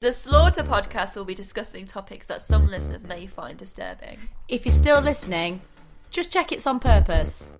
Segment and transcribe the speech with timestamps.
[0.00, 4.16] The Slaughter podcast will be discussing topics that some listeners may find disturbing.
[4.46, 5.60] If you're still listening,
[6.10, 7.52] just check it's on purpose.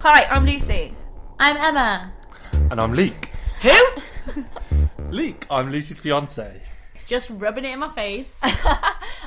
[0.00, 0.92] Hi, I'm Lucy.
[1.38, 2.12] I'm Emma.
[2.72, 3.28] And I'm Luke.
[3.60, 3.78] Who?
[5.08, 6.60] Luke, I'm Lucy's fiance.
[7.06, 8.40] Just rubbing it in my face.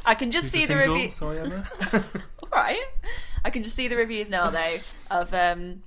[0.05, 0.95] I can just see the single?
[0.95, 1.11] review.
[1.11, 1.65] Sorry, Emma.
[1.93, 2.83] All right.
[3.47, 5.33] I can just see the reviews now, though, of.
[5.33, 5.83] um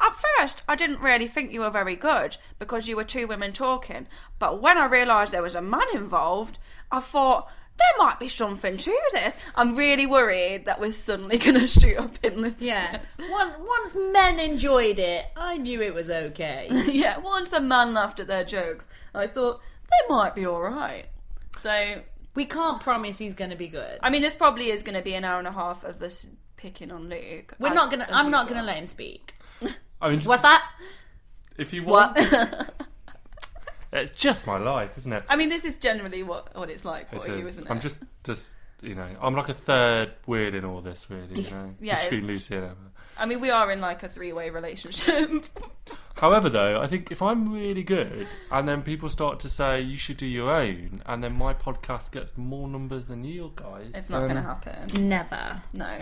[0.00, 3.52] At first, I didn't really think you were very good because you were two women
[3.52, 4.06] talking.
[4.38, 6.56] But when I realised there was a man involved,
[6.90, 9.36] I thought there might be something to this.
[9.54, 12.62] I'm really worried that we're suddenly going to shoot up in this.
[12.62, 13.00] yeah.
[13.18, 16.68] Once, once men enjoyed it, I knew it was okay.
[17.02, 17.18] yeah.
[17.18, 19.60] Once a man laughed at their jokes, I thought
[19.90, 21.06] they might be all right.
[21.58, 22.02] So
[22.34, 23.98] We can't promise he's going to be good.
[24.02, 26.26] I mean, this probably is going to be an hour and a half of us
[26.56, 27.54] picking on Luke.
[27.58, 28.06] We're as- not gonna.
[28.10, 29.34] I'm not gonna let him speak.
[30.00, 30.62] I mean, What's that?
[31.56, 32.16] if you want,
[33.92, 35.22] it's just my life, isn't it?
[35.28, 37.54] I mean, this is generally what what it's like for It you, is.
[37.54, 37.70] isn't it?
[37.70, 41.42] I'm just, just you know, I'm like a third weird in all this, really.
[41.42, 42.76] You know, Yeah, between Lucy and Emma.
[43.16, 45.44] I mean, we are in like a three way relationship.
[46.16, 49.96] However, though, I think if I'm really good, and then people start to say you
[49.96, 54.10] should do your own, and then my podcast gets more numbers than you guys, it's
[54.10, 55.08] not then- going to happen.
[55.08, 55.62] Never.
[55.72, 55.96] No.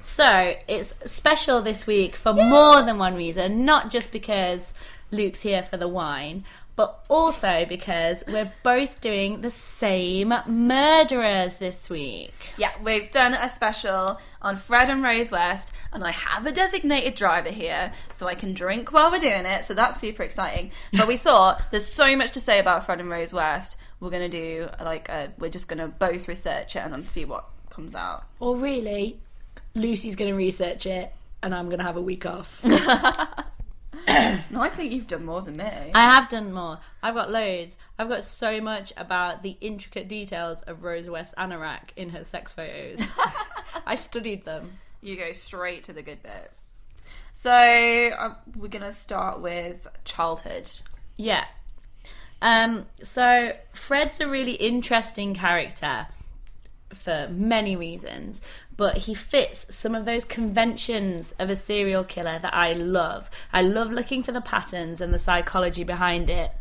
[0.00, 4.72] So it's special this week for more than one reason, not just because
[5.10, 6.44] Luke's here for the wine,
[6.78, 12.32] but also because we're both doing the same murderers this week.
[12.56, 17.16] Yeah, we've done a special on Fred and Rose West, and I have a designated
[17.16, 19.64] driver here, so I can drink while we're doing it.
[19.64, 20.70] So that's super exciting.
[20.92, 23.76] But we thought there's so much to say about Fred and Rose West.
[23.98, 27.46] We're gonna do like a, we're just gonna both research it and then see what
[27.70, 28.24] comes out.
[28.38, 29.18] Or really,
[29.78, 31.12] Lucy's going to research it
[31.42, 32.62] and I'm going to have a week off.
[34.50, 35.90] No, I think you've done more than me.
[35.94, 36.78] I have done more.
[37.02, 37.76] I've got loads.
[37.98, 42.52] I've got so much about the intricate details of Rose West Anorak in her sex
[42.52, 43.00] photos.
[43.86, 44.78] I studied them.
[45.02, 46.72] You go straight to the good bits.
[47.32, 50.70] So uh, we're gonna start with childhood.
[51.16, 51.44] Yeah.
[52.40, 56.06] Um, so Fred's a really interesting character
[56.94, 58.40] for many reasons,
[58.78, 63.28] but he fits some of those conventions of a serial killer that I love.
[63.52, 66.52] I love looking for the patterns and the psychology behind it.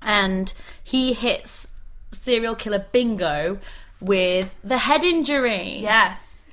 [0.00, 0.52] And
[0.84, 1.66] he hits
[2.12, 3.58] serial killer bingo
[4.00, 5.78] with the head injury.
[5.80, 6.46] Yes.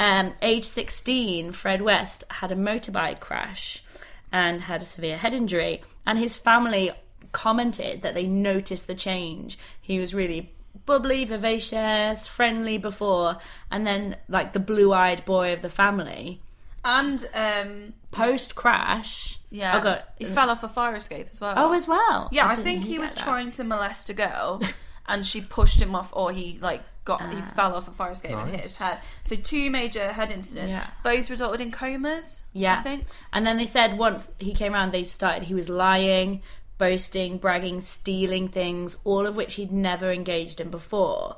[0.00, 3.84] Um, age 16, Fred West had a motorbike crash
[4.32, 5.82] and had a severe head injury.
[6.04, 6.90] And his family
[7.30, 9.56] commented that they noticed the change.
[9.80, 10.52] He was really
[10.86, 13.38] bubbly, vivacious, friendly before,
[13.70, 16.40] and then, like, the blue eyed boy of the family.
[16.84, 19.38] And um Post crash.
[19.50, 21.54] yeah, he fell off a fire escape as well.
[21.56, 22.28] Oh, as well.
[22.32, 23.22] Yeah, I, didn't think he was that.
[23.24, 24.62] trying to molest a girl,
[25.06, 27.52] and she pushed him off, or he like got he Ah.
[27.56, 28.98] fell off a fire escape and hit his head.
[29.24, 30.86] So two major head incidents, Yeah.
[31.02, 32.42] both resulted in comas.
[32.54, 32.78] Yeah.
[32.78, 33.04] I think.
[33.32, 36.42] And then they said once he came around, they started, he was lying,
[36.78, 41.36] boasting, bragging, stealing things, all of which he'd never engaged in before.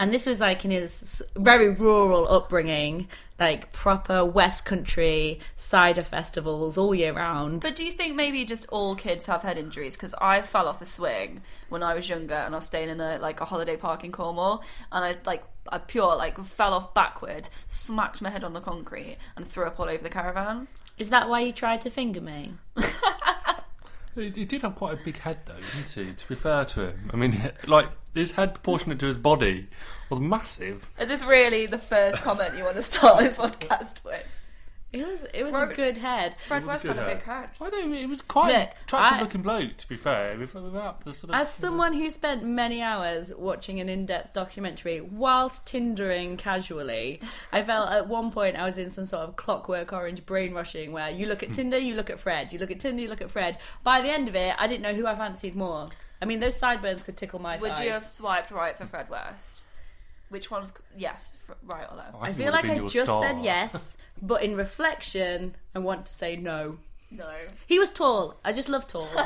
[0.00, 3.06] And this was like in his very rural upbringing,
[3.38, 7.60] like proper West Country cider festivals all year round.
[7.60, 9.96] But do you think maybe just all kids have head injuries?
[9.96, 12.98] Because I fell off a swing when I was younger, and I was staying in
[12.98, 16.94] a like a holiday park in Cornwall, and I like I pure like fell off
[16.94, 20.66] backward, smacked my head on the concrete, and threw up all over the caravan.
[20.96, 22.54] Is that why you tried to finger me?
[24.20, 26.12] He, he did have quite a big head, though, didn't he?
[26.12, 29.68] To be fair to him, I mean, like his head proportionate to his body
[30.10, 30.90] was massive.
[30.98, 34.26] Is this really the first comment you want to start this podcast with?
[34.92, 36.34] It was it was a good head.
[36.48, 37.50] Fred West had a Good big head.
[37.60, 39.76] I think it was quite Look, attractive I- looking bloke.
[39.76, 43.88] To be fair, without the sort of As someone who spent many hours watching an
[43.88, 47.20] in-depth documentary whilst tindering casually,
[47.52, 51.08] I felt at one point I was in some sort of clockwork orange brainwashing where
[51.08, 53.30] you look at Tinder, you look at Fred, you look at Tinder, you look at
[53.30, 53.58] Fred.
[53.84, 55.88] By the end of it, I didn't know who I fancied more.
[56.20, 57.80] I mean, those sideburns could tickle my Would thighs.
[57.84, 59.59] you have swiped right for Fred West?
[60.30, 62.14] Which one's yes, f- right or left?
[62.14, 63.22] Oh, I think feel like I just star.
[63.22, 66.78] said yes, but in reflection, I want to say no.
[67.10, 67.28] No,
[67.66, 68.38] He was tall.
[68.44, 69.08] I just love tall.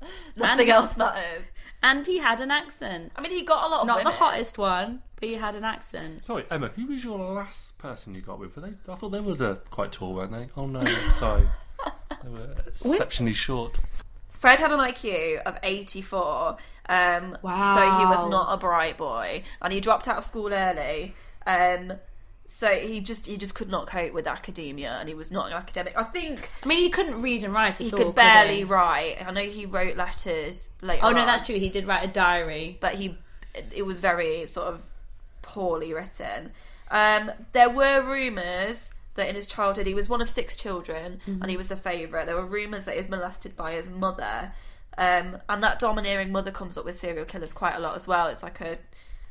[0.00, 0.40] Hmm.
[0.40, 1.44] nothing else matters.
[1.82, 3.10] and he had an accent.
[3.16, 5.64] I mean, he got a lot of Not the hottest one, but he had an
[5.64, 6.24] accent.
[6.24, 6.68] Sorry, Emma.
[6.68, 8.54] Who was your last person you got with?
[8.54, 8.74] Were they?
[8.92, 10.48] I thought they was a quite tall, weren't they?
[10.56, 10.84] Oh no,
[11.18, 11.42] sorry.
[12.24, 13.78] They were exceptionally short.
[14.38, 16.56] Fred had an IQ of 84.
[16.88, 17.74] Um, Wow.
[17.76, 21.14] So he was not a bright boy, and he dropped out of school early.
[21.46, 21.92] Um,
[22.46, 25.52] so he just he just could not cope with academia, and he was not an
[25.52, 25.92] academic.
[25.98, 27.98] I think I mean, he couldn't read and write at he all.
[27.98, 28.64] could barely he?
[28.64, 29.18] write.
[29.26, 31.04] I know he wrote letters later.
[31.04, 31.58] Oh no, on, that's true.
[31.58, 32.78] He did write a diary.
[32.80, 33.18] But he
[33.74, 34.80] it was very sort of
[35.42, 36.52] poorly written.
[36.90, 41.50] Um, there were rumours that in his childhood he was one of six children and
[41.50, 42.24] he was the favourite.
[42.24, 44.52] There were rumours that he was molested by his mother.
[44.96, 48.26] Um, and that domineering mother comes up with serial killers quite a lot as well.
[48.26, 48.78] It's like a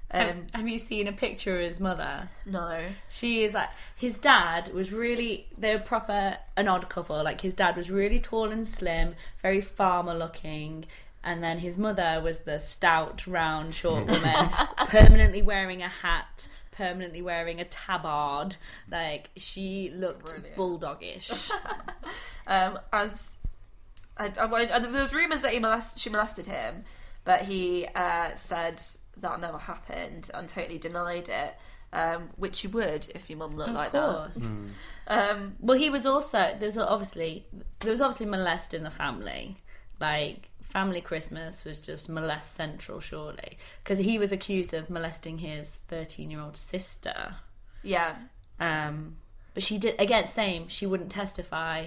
[0.09, 2.29] um, Have you seen a picture of his mother?
[2.45, 2.81] no.
[3.09, 7.21] She is like his dad was really they were proper an odd couple.
[7.23, 10.85] Like his dad was really tall and slim, very farmer looking,
[11.23, 14.49] and then his mother was the stout, round, short woman,
[14.87, 18.55] permanently wearing a hat, permanently wearing a tabard.
[18.91, 21.51] Like she looked bulldogish.
[22.49, 23.35] Um, as
[24.15, 26.85] I, I, I, there was rumours that he molest, she molested him,
[27.25, 28.81] but he uh, said
[29.17, 31.55] that never happened and totally denied it.
[31.93, 34.35] Um, which you would if your mum looked like course.
[34.35, 34.49] that.
[35.07, 37.45] Um, Well, he was also there was obviously
[37.79, 39.57] there was obviously molest in the family.
[39.99, 45.77] Like family Christmas was just molest central, surely, because he was accused of molesting his
[45.87, 47.35] thirteen-year-old sister.
[47.81, 48.15] yeah,
[48.59, 49.17] Um,
[49.55, 50.67] but she did again, same.
[50.67, 51.77] She wouldn't testify,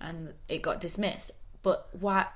[0.00, 1.32] and it got dismissed.
[1.62, 2.28] But why?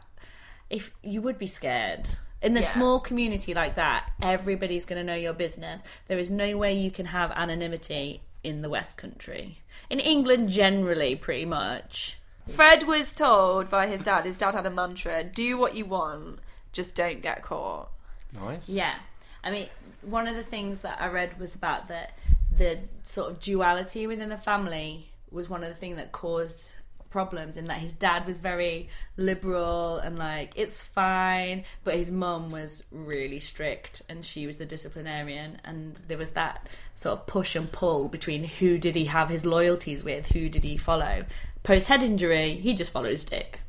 [0.69, 2.07] If you would be scared
[2.43, 2.67] in the Yeah.
[2.77, 5.81] small community like that, everybody's going to know your business.
[6.09, 9.61] There is no way you can have anonymity in the West Country.
[9.89, 12.19] In England, generally, pretty much.
[12.49, 14.25] Fred was told by his dad.
[14.25, 16.41] His dad had a mantra: "Do what you want,
[16.73, 17.91] just don't get caught."
[18.33, 18.69] Nice.
[18.69, 18.97] Yeah.
[19.45, 19.69] I mean,
[20.03, 22.19] one of the things that I read was about that
[22.57, 26.73] the sort of duality within the family was one of the things that caused
[27.11, 32.51] problems in that his dad was very liberal and like it's fine but his mum
[32.51, 37.57] was really strict and she was the disciplinarian and there was that sort of push
[37.57, 41.25] and pull between who did he have his loyalties with who did he follow
[41.69, 43.61] post head injury he just followed his dick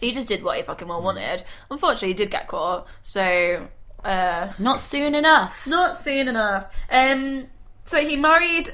[0.00, 1.44] He just did what he fucking well wanted.
[1.70, 2.86] Unfortunately, he did get caught.
[3.02, 3.68] So,
[4.04, 6.64] uh, not soon enough not soon enough.
[6.90, 7.46] Um,
[7.84, 8.66] so he married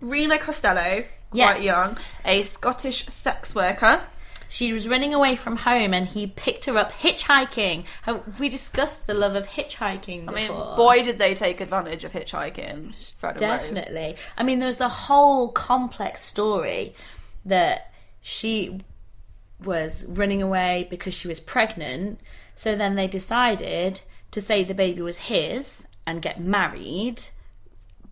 [0.00, 1.64] Rena Costello, quite Yes.
[1.64, 4.02] young, a Scottish sex worker.
[4.48, 7.84] She was running away from home and he picked her up hitchhiking.
[8.40, 12.70] We discussed the love of hitchhiking I mean, boy, did they take advantage of hitchhiking.
[12.70, 12.86] And
[13.22, 13.38] Rose.
[13.38, 14.16] Definitely.
[14.38, 16.94] I mean, there's the whole complex story
[17.44, 18.80] that she
[19.62, 22.20] was running away because she was pregnant.
[22.54, 27.22] So then they decided to say the baby was his and get married.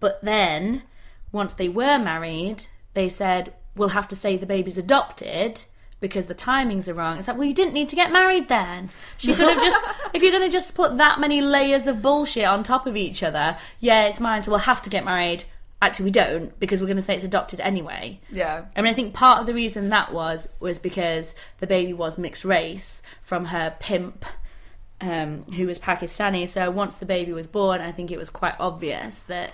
[0.00, 0.82] But then,
[1.32, 5.64] once they were married, they said, we'll have to say the baby's adopted
[6.00, 7.18] because the timings are wrong.
[7.18, 8.90] It's like, well, you didn't need to get married then.
[9.16, 12.44] She could have just, if you're going to just put that many layers of bullshit
[12.44, 15.44] on top of each other, yeah, it's mine, so we'll have to get married.
[15.82, 18.18] Actually, we don't because we're going to say it's adopted anyway.
[18.30, 18.64] Yeah.
[18.74, 22.16] I mean, I think part of the reason that was was because the baby was
[22.16, 24.24] mixed race from her pimp,
[25.00, 26.48] um, who was Pakistani.
[26.48, 29.52] So once the baby was born, I think it was quite obvious that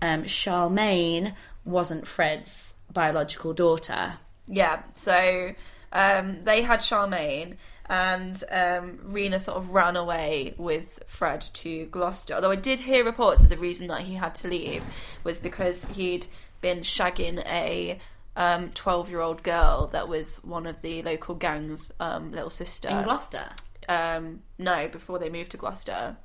[0.00, 4.14] um, Charmaine wasn't Fred's biological daughter.
[4.46, 5.54] Yeah, so
[5.92, 12.34] um, they had Charmaine, and um, Rena sort of ran away with Fred to Gloucester.
[12.34, 14.82] Although I did hear reports that the reason that he had to leave
[15.22, 16.26] was because he'd
[16.60, 17.98] been shagging a
[18.36, 22.88] um, 12-year-old girl that was one of the local gang's um, little sister.
[22.88, 23.50] In Gloucester.
[23.88, 26.16] um, no, before they moved to Gloucester.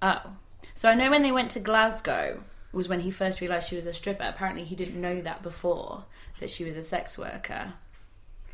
[0.00, 0.22] Oh.
[0.74, 3.86] So I know when they went to Glasgow was when he first realised she was
[3.86, 4.24] a stripper.
[4.24, 6.04] Apparently he didn't know that before,
[6.40, 7.74] that she was a sex worker.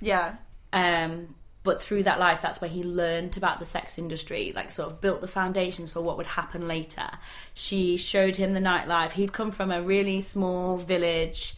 [0.00, 0.34] Yeah,
[0.72, 1.34] Um,
[1.68, 5.02] but through that life, that's where he learned about the sex industry, like sort of
[5.02, 7.10] built the foundations for what would happen later.
[7.52, 9.12] She showed him the nightlife.
[9.12, 11.56] He'd come from a really small village,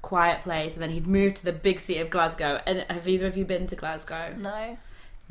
[0.00, 2.62] quiet place, and then he'd moved to the big city of Glasgow.
[2.66, 4.34] And have either of you been to Glasgow?
[4.38, 4.78] No.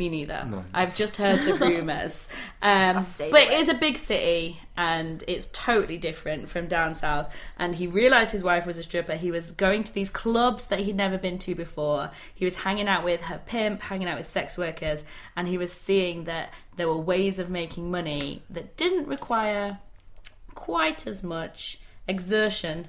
[0.02, 0.48] Me neither.
[0.50, 0.64] No.
[0.74, 2.26] I've just heard the rumours.
[2.60, 3.44] Um, but away.
[3.44, 7.32] it is a big city and it's totally different from down south.
[7.56, 9.14] And he realised his wife was a stripper.
[9.14, 12.10] He was going to these clubs that he'd never been to before.
[12.34, 15.04] He was hanging out with her pimp, hanging out with sex workers,
[15.36, 19.78] and he was seeing that there were ways of making money that didn't require
[20.56, 22.88] quite as much exertion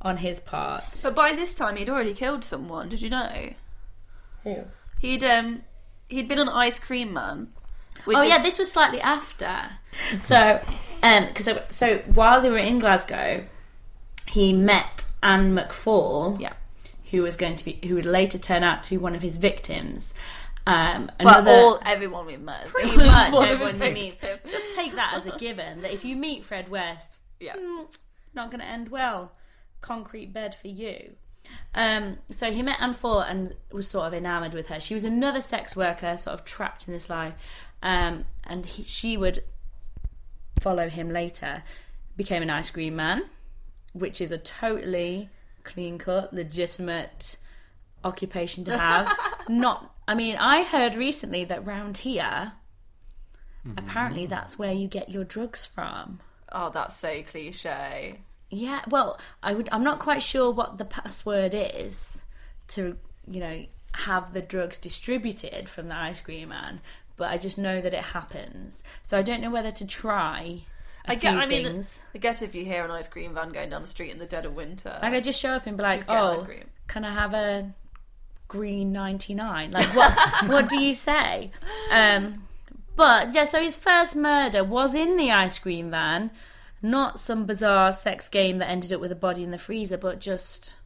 [0.00, 1.00] on his part.
[1.02, 2.90] But by this time, he'd already killed someone.
[2.90, 3.54] Did you know?
[4.44, 4.58] Who?
[5.00, 5.64] He'd um,
[6.08, 7.48] he'd been an ice cream man.
[8.04, 9.70] Which oh is- yeah, this was slightly after.
[10.18, 10.60] So,
[11.02, 13.44] um, because so while they were in Glasgow,
[14.26, 16.52] he met Anne McFall, Yeah.
[17.10, 19.36] who was going to be, who would later turn out to be one of his
[19.36, 20.12] victims.
[20.66, 22.66] Um, Well, all everyone we've met.
[22.66, 24.16] pretty much one everyone he meets.
[24.16, 24.50] victims.
[24.52, 27.54] Just take that as a given that if you meet Fred West, Yeah.
[27.56, 27.86] mm,
[28.34, 29.32] not going to end well.
[29.82, 31.16] Concrete bed for you.
[31.74, 34.80] Um, so he met Anne Ford and was sort of enamoured with her.
[34.80, 37.34] She was another sex worker, sort of trapped in this life,
[37.82, 39.42] um, and he, she would
[40.60, 41.62] follow him later.
[42.16, 43.24] Became an ice cream man,
[43.92, 45.28] which is a totally
[45.64, 47.36] clean cut, legitimate
[48.04, 49.12] occupation to have.
[49.48, 52.52] Not, I mean, I heard recently that round here,
[53.76, 56.20] apparently that's where you get your drugs from.
[56.52, 58.20] Oh, that's so cliche.
[58.50, 59.68] Yeah, well, I would.
[59.72, 62.24] I'm not quite sure what the password is
[62.68, 62.96] to,
[63.26, 66.80] you know, have the drugs distributed from the ice cream man,
[67.16, 68.82] but I just know that it happens.
[69.02, 70.62] So I don't know whether to try.
[71.06, 72.02] I few I mean, things.
[72.14, 74.26] I guess if you hear an ice cream van going down the street in the
[74.26, 77.04] dead of winter, Like I just show up and be like, "Oh, ice cream?" can
[77.04, 77.72] I have a
[78.48, 80.12] green 99?" Like what?
[80.46, 81.50] what do you say?
[81.90, 82.46] Um,
[82.96, 86.30] but yeah, so his first murder was in the ice cream van,
[86.84, 90.20] not some bizarre sex game that ended up with a body in the freezer, but
[90.20, 90.76] just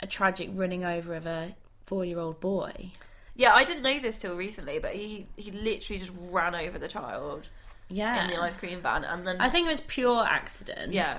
[0.00, 2.92] a tragic running over of a four-year-old boy.
[3.34, 6.88] yeah, I didn't know this till recently, but he he literally just ran over the
[6.88, 7.48] child
[7.88, 10.92] Yeah, in the ice cream van, and then I think it was pure accident.
[10.92, 11.18] Yeah.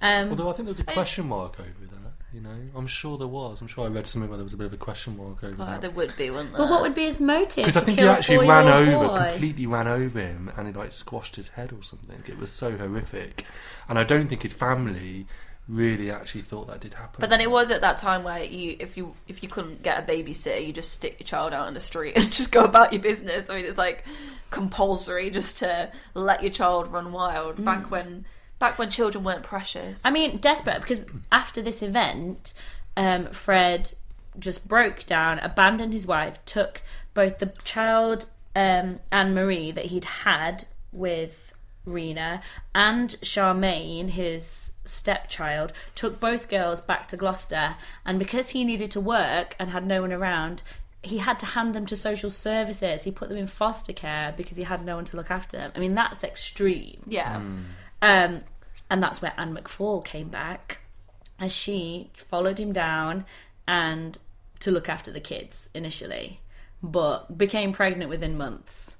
[0.00, 2.12] Um, Although I think there was a question mark over that.
[2.32, 3.60] You know, I'm sure there was.
[3.62, 5.56] I'm sure I read something where there was a bit of a question mark over
[5.56, 5.80] Well, that.
[5.80, 6.58] there would be, wouldn't there?
[6.58, 7.64] but what would be his motive?
[7.64, 9.30] Because I to think he kill a actually ran over, boy?
[9.30, 12.22] completely ran over him, and he like squashed his head or something.
[12.26, 13.44] It was so horrific,
[13.88, 15.26] and I don't think his family
[15.68, 17.16] really actually thought that did happen.
[17.18, 19.98] But then it was at that time where you, if you if you couldn't get
[19.98, 22.92] a babysitter, you just stick your child out in the street and just go about
[22.92, 23.48] your business.
[23.48, 24.04] I mean, it's like
[24.50, 27.56] compulsory just to let your child run wild.
[27.56, 27.64] Mm.
[27.64, 28.26] Back when
[28.58, 30.00] back when children weren't precious.
[30.04, 32.54] I mean, desperate because after this event,
[32.96, 33.94] um, Fred
[34.38, 36.82] just broke down, abandoned his wife, took
[37.14, 41.52] both the child um, Anne Marie that he'd had with
[41.84, 42.42] Rena
[42.74, 47.76] and Charmaine, his stepchild, took both girls back to Gloucester.
[48.04, 50.62] And because he needed to work and had no one around,
[51.02, 53.04] he had to hand them to social services.
[53.04, 55.72] He put them in foster care because he had no one to look after them.
[55.74, 57.02] I mean, that's extreme.
[57.06, 57.40] yeah,
[58.00, 58.42] Um,
[58.90, 60.80] and that's where Anne McFall came back,
[61.38, 63.24] as she followed him down
[63.66, 64.18] and
[64.60, 66.40] to look after the kids initially,
[66.82, 68.96] but became pregnant within months.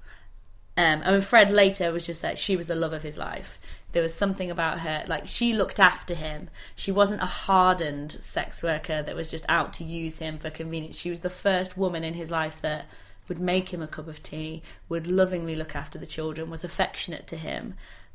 [0.77, 3.59] Um, and Fred later was just that she was the love of his life.
[3.91, 6.49] There was something about her, like she looked after him.
[6.75, 10.97] She wasn't a hardened sex worker that was just out to use him for convenience.
[10.97, 12.85] She was the first woman in his life that
[13.27, 17.27] would make him a cup of tea, would lovingly look after the children, was affectionate
[17.27, 17.73] to him,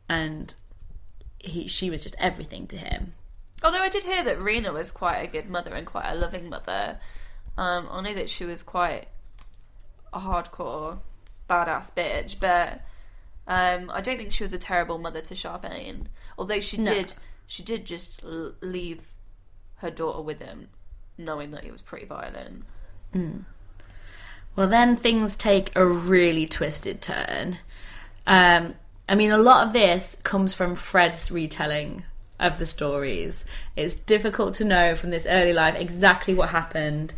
[0.09, 0.55] and
[1.45, 3.15] he she was just everything to him.
[3.63, 6.49] Although I did hear that Rena was quite a good mother and quite a loving
[6.49, 6.99] mother.
[7.57, 9.09] Um, I know that she was quite
[10.13, 10.99] a hardcore
[11.49, 12.81] badass bitch, but
[13.47, 16.07] um, I don't think she was a terrible mother to Charmaine.
[16.39, 16.93] Although she No.
[16.93, 17.15] did,
[17.47, 19.03] she did just l- leave
[19.77, 20.69] her daughter with him,
[21.17, 22.65] knowing that he was pretty violent.
[24.57, 27.59] Well, then things take a really twisted turn.
[28.27, 28.75] Um,
[29.09, 32.05] I mean, a lot of this comes from Fred's retelling
[32.41, 33.45] of the stories.
[33.77, 37.15] It's difficult to know from this early life exactly what happened,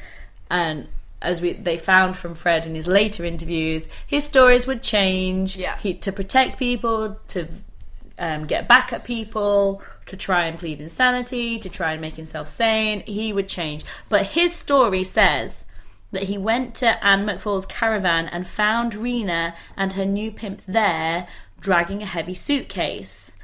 [0.51, 0.89] and
[1.23, 5.57] as we they found from Fred in his later interviews, his stories would change.
[5.57, 5.79] Yeah.
[5.79, 7.47] he, to protect people, to
[8.19, 12.49] um, get back at people, to try and plead insanity, to try and make himself
[12.49, 13.01] sane.
[13.07, 15.65] He would change, but his story says
[16.13, 21.27] that he went to Anne McFall's caravan and found Rena and her new pimp there
[21.61, 23.37] dragging a heavy suitcase.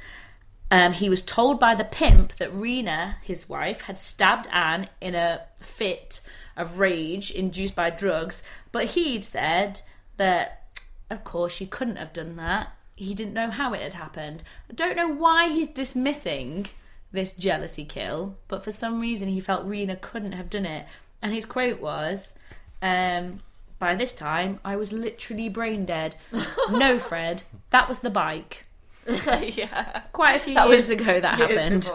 [0.71, 5.13] Um, he was told by the pimp that Rena, his wife, had stabbed Anne in
[5.13, 6.21] a fit
[6.57, 8.41] of rage induced by drugs,
[8.71, 9.81] but he'd said
[10.17, 10.63] that,
[11.09, 12.69] of course, she couldn't have done that.
[12.95, 14.43] He didn't know how it had happened.
[14.69, 16.67] I don't know why he's dismissing
[17.11, 20.87] this jealousy kill, but for some reason he felt Rena couldn't have done it.
[21.21, 22.33] And his quote was,
[22.81, 23.41] um,
[23.83, 26.15] by this time, I was literally brain dead.
[26.71, 28.65] no, Fred, that was the bike.
[29.05, 30.03] yeah.
[30.13, 31.91] Quite a few That years ago that years happened.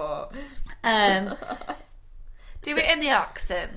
[0.85, 1.35] Um,
[2.63, 3.73] Do it in the accent.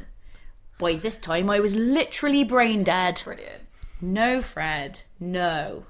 [0.78, 3.22] boy, this time I was literally brain dead.
[3.24, 3.64] Brilliant.
[4.02, 5.86] No, Fred, no.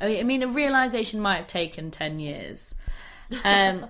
[0.00, 2.74] I mean, a realization might have taken ten years.
[3.44, 3.86] Um,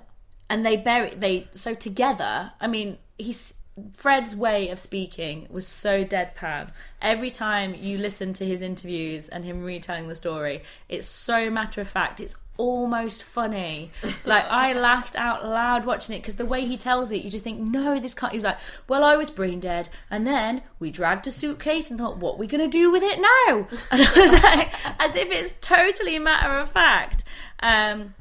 [0.50, 2.52] and they bury they so together.
[2.60, 3.54] I mean, he's
[3.92, 6.70] Fred's way of speaking was so deadpan.
[7.02, 11.82] Every time you listen to his interviews and him retelling the story, it's so matter
[11.82, 12.18] of fact.
[12.18, 13.90] It's almost funny.
[14.24, 17.44] Like I laughed out loud watching it because the way he tells it, you just
[17.44, 18.32] think, no, this can't.
[18.32, 21.98] He was like, well, I was brain dead, and then we dragged a suitcase and
[21.98, 23.68] thought, what are we gonna do with it now?
[23.90, 27.22] And I was like, as if it's totally matter of fact.
[27.60, 28.14] Um,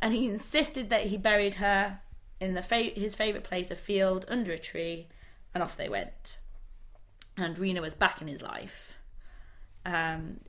[0.00, 1.98] and he insisted that he buried her
[2.42, 5.08] in the fa- his favourite place, a field under a tree,
[5.54, 6.38] and off they went.
[7.36, 8.98] And Rena was back in his life.
[9.86, 10.40] Um,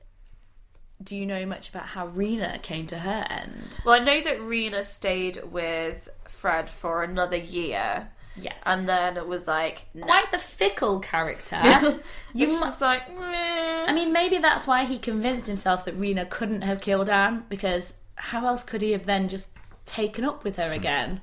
[1.02, 3.80] do you know much about how Rena came to her end?
[3.84, 8.10] Well, I know that Rena stayed with Fred for another year.
[8.36, 8.56] Yes.
[8.66, 10.06] And then it was like, nah.
[10.06, 11.58] Quite the fickle character.
[12.34, 13.86] you it's mu- like, meh.
[13.86, 17.94] I mean, maybe that's why he convinced himself that Rena couldn't have killed Anne, because
[18.16, 19.46] how else could he have then just
[19.86, 21.20] taken up with her again?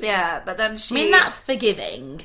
[0.00, 0.94] Yeah, but then she.
[0.94, 2.22] I mean, that's forgiving.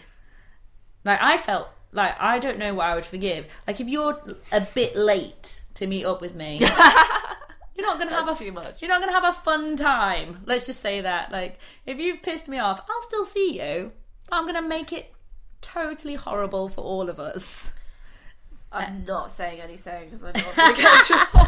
[1.05, 3.47] Like I felt like I don't know what I would forgive.
[3.67, 4.19] Like if you're
[4.51, 8.81] a bit late to meet up with me, you're not gonna have a too much.
[8.81, 10.43] You're not gonna have a fun time.
[10.45, 11.31] Let's just say that.
[11.31, 13.91] Like if you've pissed me off, I'll still see you.
[14.29, 15.13] But I'm gonna make it
[15.61, 17.71] totally horrible for all of us.
[18.71, 21.47] I'm not saying anything because I I'm going to get in trouble.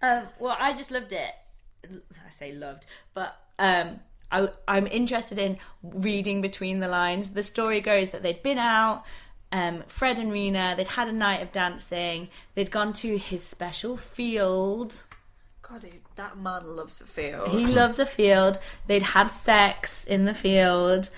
[0.00, 1.32] Um, well, I just loved it.
[1.84, 7.30] I say loved, but um, I, I'm interested in reading between the lines.
[7.30, 9.04] The story goes that they'd been out,
[9.52, 13.96] um, Fred and Rena, they'd had a night of dancing, they'd gone to his special
[13.96, 15.04] field.
[15.62, 15.86] God,
[16.16, 17.48] that man loves a field.
[17.48, 18.58] He loves a field.
[18.86, 21.10] They'd had sex in the field.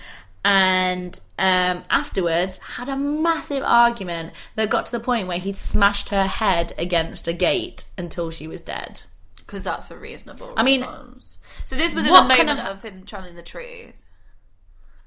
[0.43, 6.09] And um, afterwards, had a massive argument that got to the point where he'd smashed
[6.09, 9.03] her head against a gate until she was dead.
[9.37, 11.37] Because that's a reasonable I mean, response.
[11.65, 12.83] So this was in what a kind moment of- of...
[12.83, 13.93] him telling the truth.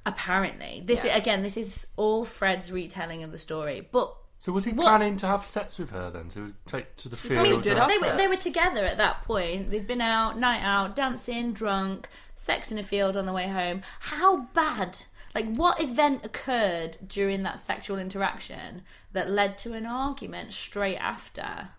[0.06, 1.12] Apparently, this Yeah.
[1.12, 3.86] is, again, this is all Fred's retelling of the story.
[3.90, 6.28] But So was he What- planning to have sex with her then?
[6.30, 7.46] To take to the field?
[7.46, 9.70] probably did they were they were together at that point.
[9.70, 13.82] They'd been out, night out, dancing, drunk, sex in a field on the way home.
[14.00, 15.04] How bad?
[15.34, 21.70] Like, what event occurred during that sexual interaction that led to an argument straight after?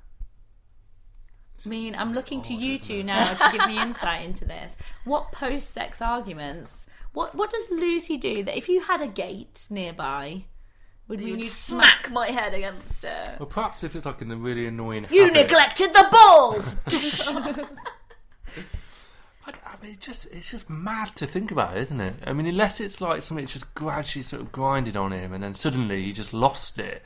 [1.66, 4.78] I mean, I'm looking to oh, you two now to give me insight into this.
[5.04, 6.86] What post-sex arguments?
[7.14, 10.46] What what does Lucy do that if you had a gate nearby,
[11.08, 13.30] would You we would smack my head against it.
[13.40, 15.08] Well, perhaps if it's like in a really annoying.
[15.12, 15.44] You habit.
[15.44, 16.78] neglected the balls.
[19.48, 22.16] I, I mean, it's just it's just mad to think about, isn't it?
[22.26, 25.44] I mean, unless it's like something that's just gradually sort of grinded on him, and
[25.44, 27.04] then suddenly he just lost it.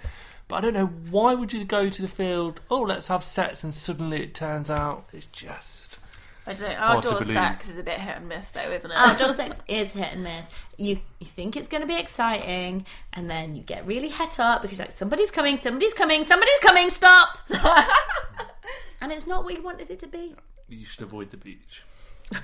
[0.49, 2.59] But I don't know why would you go to the field?
[2.71, 5.99] Oh, let's have sex, and suddenly it turns out it's just.
[6.47, 6.75] I don't know.
[6.75, 8.97] Hard to Outdoor sex is a bit hit and miss, though, isn't it?
[8.97, 10.47] Outdoor sex is hit and miss.
[10.75, 14.63] You you think it's going to be exciting, and then you get really het up
[14.63, 17.37] because you're like somebody's coming, somebody's coming, somebody's coming, stop!
[19.01, 20.33] and it's not what you wanted it to be.
[20.67, 21.83] You should avoid the beach.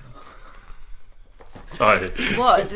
[1.72, 2.10] Sorry.
[2.36, 2.72] what?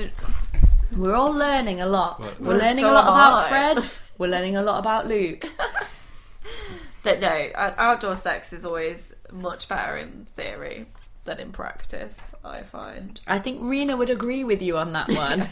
[0.98, 2.20] We're all learning a lot.
[2.20, 2.42] Right.
[2.42, 3.50] We're learning So a lot am about I.
[3.50, 3.90] Fred.
[4.20, 5.46] We're learning a lot about Luke.
[7.04, 10.88] that no, uh, outdoor sex is always much better in theory
[11.24, 12.34] than in practice.
[12.44, 13.20] I find.
[13.26, 15.50] I think Rena would agree with you on that one.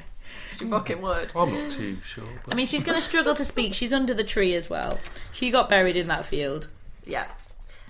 [0.58, 1.32] She fucking would.
[1.34, 2.28] I'm not too sure.
[2.44, 3.74] But I mean, she's going to struggle to speak.
[3.74, 5.00] She's under the tree as well.
[5.32, 6.68] She got buried in that field.
[7.06, 7.26] Yeah.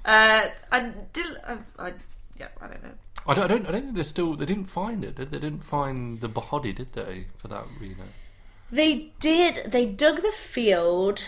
[0.05, 1.25] Uh, I did.
[1.43, 1.93] I, I,
[2.39, 2.91] yeah, I don't know.
[3.25, 3.67] I don't, I don't.
[3.67, 4.35] I don't think they're still.
[4.35, 5.15] They didn't find it.
[5.15, 5.25] They?
[5.25, 7.25] they didn't find the body, did they?
[7.37, 8.03] For that Reno.
[8.71, 9.71] They did.
[9.71, 11.23] They dug the field,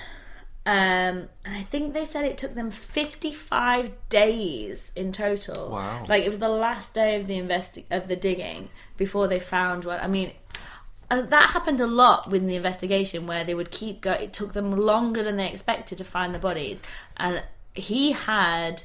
[0.66, 5.72] um, and I think they said it took them fifty-five days in total.
[5.72, 6.06] Wow.
[6.08, 9.86] Like it was the last day of the investi- of the digging before they found
[9.86, 10.04] what.
[10.04, 10.34] I mean,
[11.10, 14.22] uh, that happened a lot with the investigation where they would keep going.
[14.22, 16.84] It took them longer than they expected to find the bodies,
[17.16, 18.84] and he had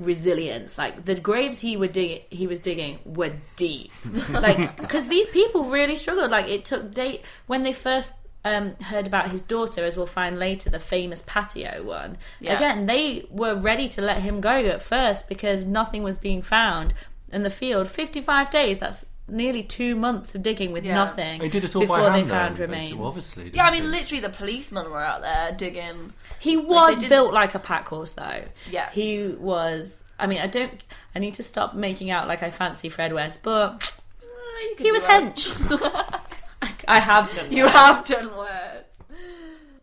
[0.00, 0.78] resilience.
[0.78, 3.92] Like the graves he would dig, he was digging were deep.
[4.30, 6.30] like because these people really struggled.
[6.30, 8.12] Like it took date when they first
[8.44, 12.16] um, heard about his daughter, as we'll find later, the famous patio one.
[12.40, 12.56] Yeah.
[12.56, 16.94] Again, they were ready to let him go at first because nothing was being found
[17.30, 17.88] in the field.
[17.88, 18.78] Fifty-five days.
[18.78, 20.94] That's nearly two months of digging with Yeah.
[20.94, 23.00] nothing He did this all before by hand, they though, found basically, remains.
[23.06, 23.80] Obviously, Yeah, I he?
[23.80, 26.12] mean, literally, the policemen were out there digging.
[26.38, 28.44] He was didn't- built like a pack horse, though.
[28.70, 28.90] Yeah.
[28.90, 30.04] he was.
[30.18, 30.82] I mean, I don't.
[31.14, 34.92] I need to stop making out like I fancy Fred West, but you could he
[34.92, 35.24] was worse.
[35.24, 36.30] hench.
[36.62, 37.50] I, I have done.
[37.50, 38.84] You have done worse.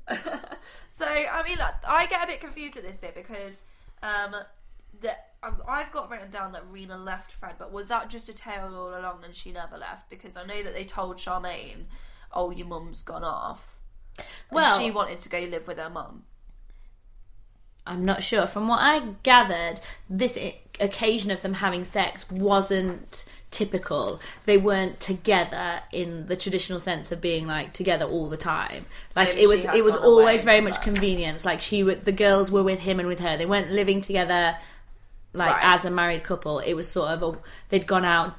[0.87, 3.61] so, I mean, look, I get a bit confused at this bit because
[4.03, 4.35] um,
[5.01, 5.11] the,
[5.47, 8.73] um, I've got written down that Rena left Fred, but was that just a tale
[8.75, 10.09] all along and she never left?
[10.09, 11.85] Because I know that they told Charmaine,
[12.33, 13.77] oh, your mum's gone off.
[14.17, 16.23] And Well- she wanted to go live with her mum.
[17.85, 18.47] I'm not sure.
[18.47, 19.79] From what I gathered,
[20.09, 24.19] this i- occasion of them having sex wasn't typical.
[24.45, 28.87] They weren't together in the traditional sense of being like together all the time.
[29.15, 30.83] Like it was, it was always very much that.
[30.83, 31.45] convenience.
[31.45, 33.37] Like she, would, the girls were with him and with her.
[33.37, 34.57] They weren't living together
[35.37, 35.75] like Right.
[35.75, 36.59] as a married couple.
[36.59, 37.37] It was sort of a,
[37.69, 38.35] they'd gone out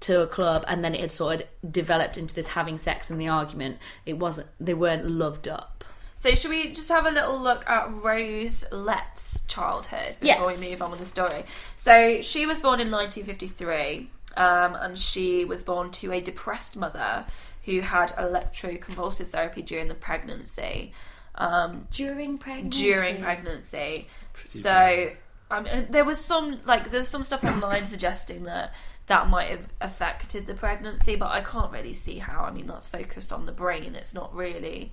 [0.00, 3.20] to a club and then it had sort of developed into this having sex and
[3.20, 3.78] the argument.
[4.06, 4.48] It wasn't.
[4.60, 5.84] They weren't loved up.
[6.16, 10.60] So should we just have a little look at Rose Letts' childhood before Yes.
[10.60, 11.44] we move on with the story?
[11.74, 17.24] So she was born in 1953, um, and she was born to a depressed mother
[17.64, 20.92] who had electroconvulsive therapy during the pregnancy.
[21.34, 22.82] Um, During pregnancy.
[22.82, 24.06] during pregnancy.
[24.48, 25.08] So
[25.52, 28.72] I mean, there was some like there's some stuff online suggesting that
[29.06, 32.44] that might have affected the pregnancy, but I can't really see how.
[32.44, 33.94] I mean, that's focused on the brain.
[33.94, 34.92] It's not really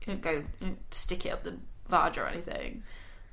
[0.00, 1.56] you don't go you don't stick it up the
[1.88, 2.82] vag or anything.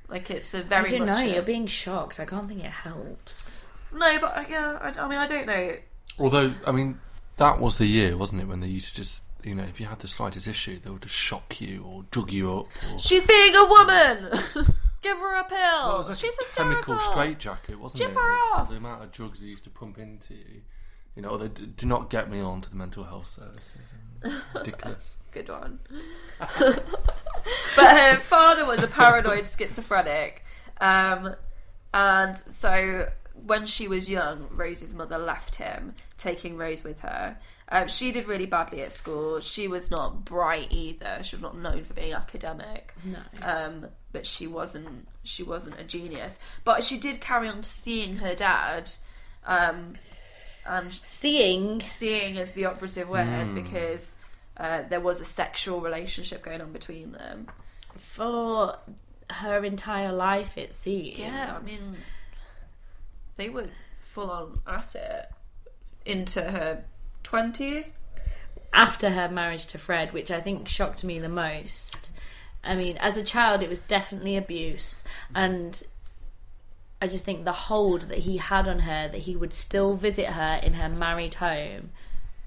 [0.08, 1.16] Like it's a very I don't know.
[1.16, 2.18] a- You're being shocked.
[2.20, 3.68] I can't think it helps.
[3.92, 5.72] no, but uh, yeah, I, I mean, I don't know.
[6.18, 6.98] Although, I mean,
[7.36, 9.86] that was the year, wasn't it, when they used to just, you know, if you
[9.86, 12.66] had the slightest issue, they would just shock you or drug you up.
[12.92, 12.98] Or...
[12.98, 14.30] She's being a woman.
[15.02, 15.58] Give her a pill.
[15.58, 18.14] Well, it was She's a chemical straitjacket, wasn't Chip it?
[18.16, 18.70] her It's off.
[18.70, 20.62] The amount of drugs they used to pump into you.
[21.14, 24.42] You know, they d- do not get me on to the mental health services.
[24.54, 25.14] Ridiculous.
[25.30, 25.78] Good one.
[26.38, 30.44] but her father was a paranoid schizophrenic.
[30.80, 31.34] Um,
[31.94, 37.36] and so when she was young, Rose's mother left him, taking Rose with her.
[37.70, 39.40] Um, she did really badly at school.
[39.40, 41.20] She was not bright either.
[41.22, 42.94] She was not known for being academic.
[43.04, 43.18] No.
[43.42, 45.06] Um, but she wasn't.
[45.22, 46.38] She wasn't a genius.
[46.64, 48.90] But she did carry on seeing her dad.
[49.46, 49.94] Um,
[50.66, 51.80] and Seeing.
[51.80, 54.16] seeing is the operative word because
[54.58, 57.48] uh, there was a sexual relationship going on between them.
[57.96, 58.76] for
[59.30, 61.18] her entire life, it seems.
[61.18, 61.96] Yeah, I mean,
[63.36, 63.68] they were
[64.00, 65.26] full on at it
[66.06, 66.84] into her
[67.28, 67.92] twenties.
[68.72, 72.10] after her marriage to Fred, which I think shocked me the most.
[72.62, 75.02] I mean, as a child, it was definitely abuse,
[75.34, 75.82] and
[77.00, 80.26] I just think the hold that he had on her, that he would still visit
[80.26, 81.90] her in her married home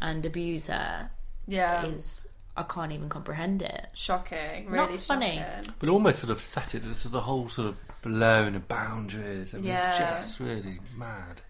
[0.01, 1.09] and abuse her,
[1.47, 3.87] Yeah, is I can't even comprehend it.
[3.93, 4.65] shocking.
[4.71, 5.37] Not Really funny.
[5.37, 5.73] shocking.
[5.79, 9.53] But almost sort of set it as the whole sort of blurring of boundaries.
[9.53, 10.17] I mean, Yeah.
[10.17, 11.41] it's just really mad.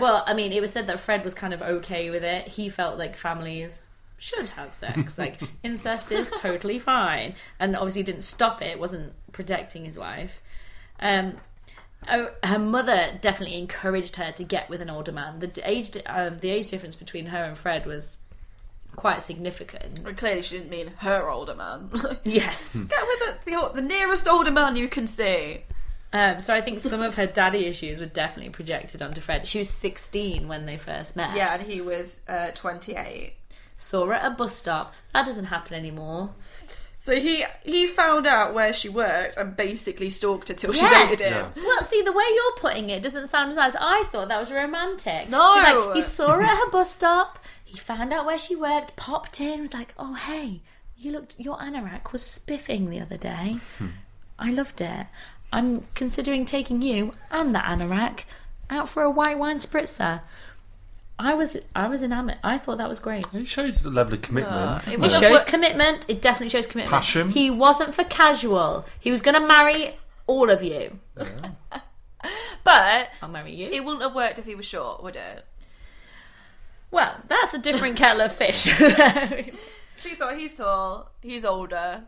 [0.00, 2.48] Well, I mean, it was said that Fred was kind of okay with it.
[2.48, 3.82] He felt like families
[4.18, 5.18] should have sex.
[5.18, 8.78] like incest is totally fine, and obviously didn't stop it.
[8.78, 10.40] wasn't protecting his wife.
[11.00, 11.34] Um,
[12.08, 15.40] oh, her mother definitely encouraged her to get with an older man.
[15.40, 18.18] The age, um, the age difference between her and Fred was
[18.96, 20.02] quite significant.
[20.02, 21.90] Well, clearly, she didn't mean her older man.
[22.24, 22.74] Yes.
[22.74, 25.62] Get with the, the, the nearest older man you can see.
[26.12, 29.46] Um, so I think some of her daddy issues were definitely projected onto Fred.
[29.46, 31.36] She was 16 when they first met.
[31.36, 33.34] Yeah, and he was uh, 28.
[33.76, 34.94] Saw her at a bus stop.
[35.12, 36.30] That doesn't happen anymore.
[36.98, 41.20] So he he found out where she worked and basically stalked her till she dated
[41.20, 41.52] him.
[41.54, 41.62] Yeah.
[41.62, 43.74] Well, see, the way you're putting it doesn't sound as nice.
[43.78, 45.28] I thought that was romantic.
[45.28, 45.54] No.
[45.56, 47.38] It's like he saw her at her bus stop.
[47.64, 48.96] He found out where she worked.
[48.96, 49.60] Popped in.
[49.60, 50.62] Was like, "Oh, hey,
[50.96, 51.34] you looked.
[51.38, 53.58] Your anorak was spiffing the other day.
[54.38, 55.06] I loved it.
[55.52, 58.24] I'm considering taking you and that anorak
[58.68, 60.22] out for a white wine spritzer."
[61.18, 62.36] I was, I was enamored.
[62.44, 63.24] I thought that was great.
[63.32, 64.54] It shows the level of commitment.
[64.54, 66.04] Uh, doesn't It shows what- commitment.
[66.10, 66.90] It definitely shows commitment.
[66.92, 67.30] Passion.
[67.30, 68.84] He wasn't for casual.
[69.00, 69.92] He was going to marry
[70.26, 70.98] all of you.
[72.64, 73.68] But I'll marry you.
[73.70, 75.44] it wouldn't have worked if he was short, would it?
[76.90, 78.64] Well, that's a different kettle of fish.
[79.98, 82.02] She thought he's tall, he's older.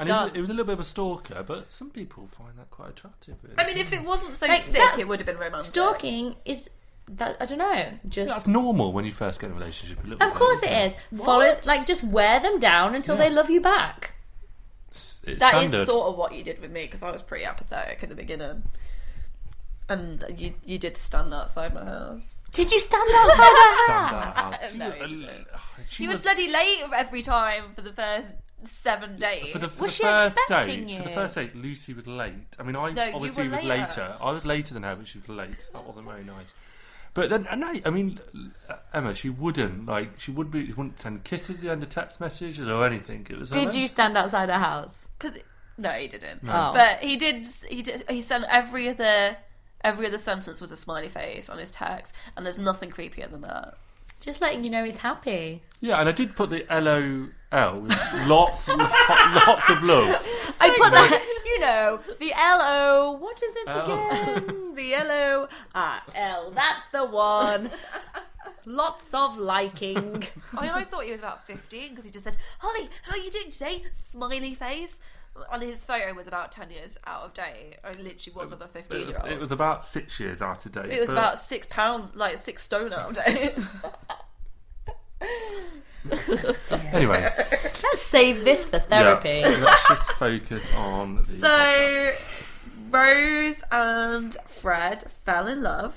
[0.00, 0.34] And he was, Done.
[0.34, 3.36] he was a little bit of a stalker, but some people find that quite attractive.
[3.42, 3.54] Really.
[3.58, 5.66] I mean, if it wasn't so Like, sick, that's- it would have been romantic.
[5.66, 6.68] Stalking is
[7.12, 7.92] that I don't know.
[8.08, 9.98] Just that's normal when you first get in a relationship.
[10.04, 11.20] A little of bit, course it isn't is.
[11.24, 13.28] Follow like just wear them down until Yeah.
[13.28, 14.12] they love you back.
[14.90, 15.86] It's, it's That is standard.
[15.86, 18.62] sort of what you did with me because I was pretty apathetic at the beginning,
[19.88, 22.36] and you you did stand outside my house.
[22.52, 24.36] Did you stand outside the Stand house?
[24.62, 24.70] out.
[24.70, 25.46] She No, was- he didn't.
[25.88, 28.28] she He was was- bloody late every time for the first
[28.64, 29.52] seven days.
[29.52, 30.98] For the, for Was the she first expecting date, you?
[31.02, 32.56] for the first date, Lucy was late.
[32.58, 33.82] I mean, I No, you obviously were was later.
[33.82, 34.16] later.
[34.20, 35.68] I was later than her, but she was late.
[35.72, 36.54] That wasn't very nice.
[37.12, 38.20] But then, and I, I mean,
[38.94, 41.88] Emma, she wouldn't like she wouldn't be, she wouldn't send kisses at the end of
[41.88, 43.26] text messages or anything.
[43.28, 45.08] It was Did you stand outside her house?
[45.18, 45.32] Cause
[45.76, 46.40] no, he didn't.
[46.46, 46.72] Oh.
[46.72, 47.48] But he did.
[47.68, 48.04] He did.
[48.08, 49.36] He sent every other
[49.82, 53.40] every other sentence was a smiley face on his text, and there's nothing creepier than
[53.40, 53.74] that.
[54.20, 55.62] Just letting you know he's happy.
[55.80, 60.26] Yeah, and I did put the L O L with lots, lots of love.
[60.60, 63.12] I put that, you know, the L O.
[63.12, 63.84] What is it L.
[63.84, 64.74] again?
[64.74, 65.48] the L O.
[65.74, 66.52] Ah, L.
[66.52, 67.70] That's the one.
[68.66, 70.22] Lots of liking.
[70.56, 73.30] I, I thought he was about 15 because he just said, Holly, how are you
[73.30, 73.84] doing today?
[73.90, 74.98] Smiley face.
[75.52, 77.76] And his photo was about 10 years out of date.
[77.82, 79.32] I literally was of a 15 It was, year old.
[79.32, 80.90] it was about six years out of date.
[80.92, 83.54] It was but- about six pound, like six stone out of date.
[86.92, 87.32] anyway.
[87.36, 89.40] Let's save this for therapy.
[89.42, 91.24] Yeah, let's just focus on the.
[91.24, 92.16] so, podcast.
[92.90, 95.94] Rose and Fred fell in love.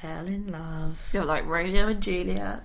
[0.00, 0.98] Fell in love.
[1.12, 2.60] You're like Romeo and Juliet,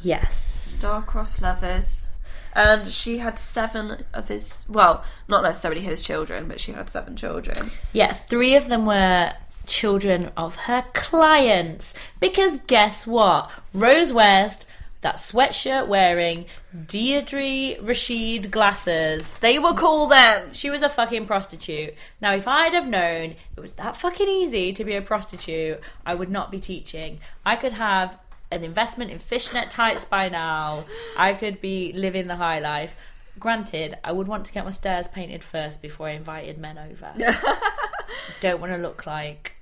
[0.00, 0.36] Yes.
[0.78, 2.06] star-crossed lovers.
[2.54, 7.14] And she had seven of his, well, not necessarily his children, but she had seven
[7.14, 7.70] children.
[7.92, 9.32] Yeah, three of them were
[9.66, 11.92] children of her clients.
[12.20, 13.50] Because guess what?
[13.74, 14.64] Rose West,
[15.06, 19.38] that sweatshirt wearing, Deirdre Rachid glasses.
[19.38, 20.52] They were cool then.
[20.52, 21.94] She was a fucking prostitute.
[22.20, 26.16] Now, if I'd have known it was that fucking easy to be a prostitute, I
[26.16, 27.20] would not be teaching.
[27.44, 28.18] I could have
[28.50, 30.86] an investment in fishnet tights by now.
[31.16, 32.96] I could be living the high life.
[33.38, 37.12] Granted, I would want to get my stairs painted first before I invited men over.
[38.40, 39.54] Don't want to look like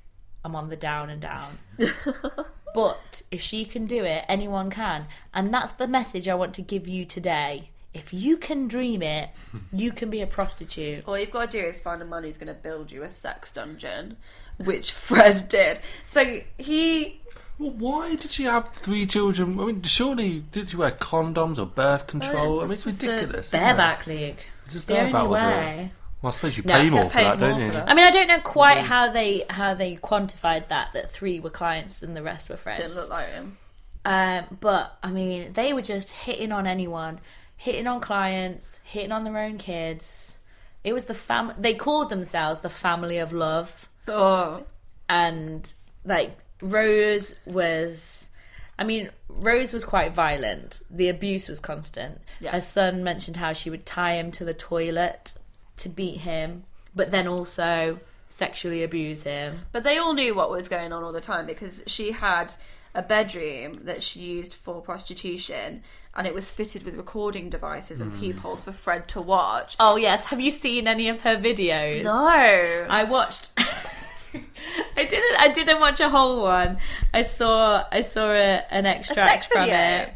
[0.43, 1.59] I'm on the down and down.
[2.75, 5.07] but if she can do it, anyone can.
[5.33, 7.71] And that's the message I want to give you today.
[7.95, 9.31] If you can dream it,
[9.73, 11.05] you can be a prostitute.
[11.07, 13.09] All you've got to do is find a man who's going to build you a
[13.09, 14.17] sex dungeon,
[14.59, 15.79] which Fred did.
[16.03, 17.21] So he
[17.61, 19.61] Well, why did she have three children?
[19.61, 22.61] I mean, surely did she wear condoms or birth oh, control?
[22.61, 23.47] I mean, it's was the ridiculous.
[23.49, 23.63] isn't it?
[23.63, 24.39] Bareback league.
[24.69, 25.45] Just The bareback only was it?
[25.45, 25.93] way.
[26.25, 27.73] Well, I suppose you No, pay get more for paid that, more don't for you?
[27.73, 27.91] that.
[27.91, 31.51] I mean, I don't know quite how they how they quantified that that three were
[31.51, 32.81] clients and the rest were friends.
[32.81, 33.59] didn't look like him.
[34.07, 37.21] Um, but I mean, they were just hitting on anyone,
[37.59, 40.39] hitting on clients, hitting on their own kids.
[40.83, 41.53] It was the fam.
[41.59, 44.63] They called themselves the family of love, Oh,
[45.11, 45.73] and
[46.07, 48.31] like Rose was.
[48.79, 50.81] I mean, Rose was quite violent.
[50.91, 52.21] The abuse was constant.
[52.41, 52.53] Yeah.
[52.53, 55.35] Her son mentioned how she would tie him to the toilet
[55.79, 59.61] to beat him, but then also sexually abuse him.
[59.71, 62.53] but they all knew what was going on all the time because she had
[62.95, 65.83] a bedroom that she used for prostitution,
[66.15, 68.21] and it was fitted with recording devices and hmm.
[68.21, 69.77] peepholes for Fred to watch.
[69.81, 72.05] Oh yes, have you seen any of her videos?
[72.05, 73.51] No, I watched.
[74.97, 75.41] I didn't.
[75.41, 76.79] I didn't watch a whole one.
[77.13, 77.85] I saw.
[77.91, 79.77] I saw a, an extract sex from video?
[79.77, 80.15] it.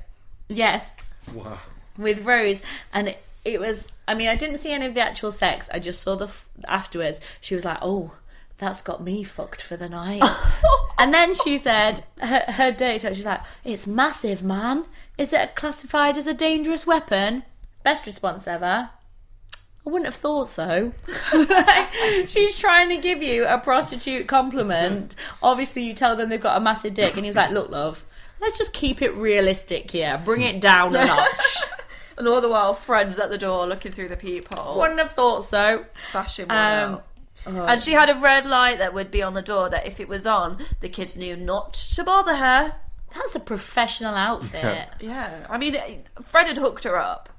[0.49, 0.95] Yes,
[1.35, 1.59] Wow.
[1.97, 3.23] with Rose, and it,
[3.55, 3.89] it was.
[4.07, 5.69] I mean, I didn't see any of the actual sex.
[5.73, 7.21] I just saw the f- afterwards.
[7.41, 8.13] She was like, "Oh,
[8.59, 10.23] that's got me fucked for the night."
[10.99, 13.03] and then she said her, her date.
[13.03, 14.85] She's like, "It's massive, man.
[15.17, 17.43] Is it classified as a dangerous weapon?"
[17.83, 18.91] Best response ever.
[19.87, 20.93] I wouldn't have thought so.
[22.27, 25.15] She's trying to give you a prostitute compliment.
[25.43, 28.05] Obviously, you tell them they've got a massive dick, and he was like, "Look, love,
[28.41, 30.21] let's just keep it realistic here.
[30.25, 31.57] Bring it down a notch."
[32.19, 35.45] And all the while Fred's at the door looking through the peephole, Wouldn't have thought
[35.45, 35.87] so.
[36.13, 37.05] bashing one Um, out.
[37.71, 40.09] And she had a red light that would be on the door that if it
[40.09, 42.75] was on, the kids knew not to bother her.
[43.15, 44.89] That's a professional outfit.
[45.01, 45.77] Yeah, I mean,
[46.23, 47.31] Fred had hooked her up.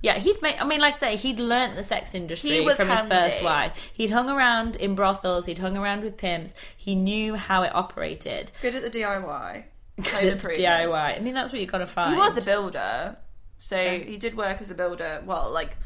[0.00, 0.60] Yeah, he'd make.
[0.60, 3.14] I mean, like I say, he'd learnt the sex industry He was from his handy.
[3.14, 3.90] first wife.
[3.92, 5.46] He'd hung around in brothels.
[5.46, 6.54] He'd hung around with pimps.
[6.76, 8.50] He knew how it operated.
[8.62, 9.62] Good at the DIY.
[10.02, 10.38] Good at.
[10.42, 11.16] DIY.
[11.16, 12.14] I mean, that's what you got to find.
[12.14, 13.16] He was a builder,
[13.62, 15.22] so he did work as a builder.
[15.24, 15.76] Well, like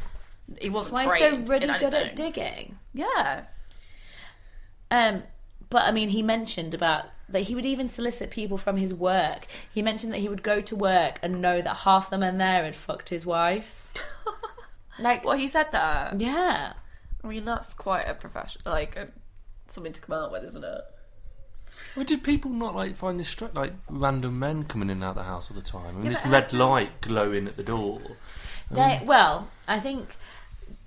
[0.61, 1.95] he wasn't Why so really good anything.
[1.95, 2.79] at digging?
[2.95, 3.45] Yeah,
[4.91, 5.25] Um,
[5.69, 9.47] but I mean, he mentioned about that he would even solicit people from his work.
[9.75, 12.65] He mentioned that he would go to work and know that half the men there
[12.65, 13.83] had fucked his wife.
[14.99, 16.19] Like, Well, he said that.
[16.23, 16.73] yeah.
[17.23, 19.09] I mean, that's quite a profession, like a,
[19.67, 20.81] something to come out with, isn't it?
[21.95, 25.11] Well, did people not like find this stra- like random men coming in and out
[25.11, 25.89] of the house all the time?
[25.89, 28.01] I mean, Yeah, this uh, red light glowing at the door.
[28.71, 30.17] They um, well, I think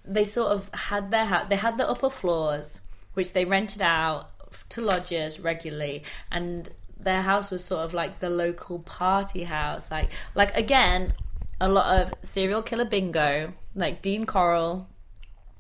[0.06, 1.47] they sort of had their house.
[1.49, 2.82] They had the upper floors,
[3.13, 4.30] which they rented out
[4.69, 9.89] to lodgers regularly, and their house was sort of like the local party house.
[9.89, 11.13] Like, like again,
[11.62, 13.54] a lot of serial killer bingo.
[13.75, 14.88] Like Dean Corll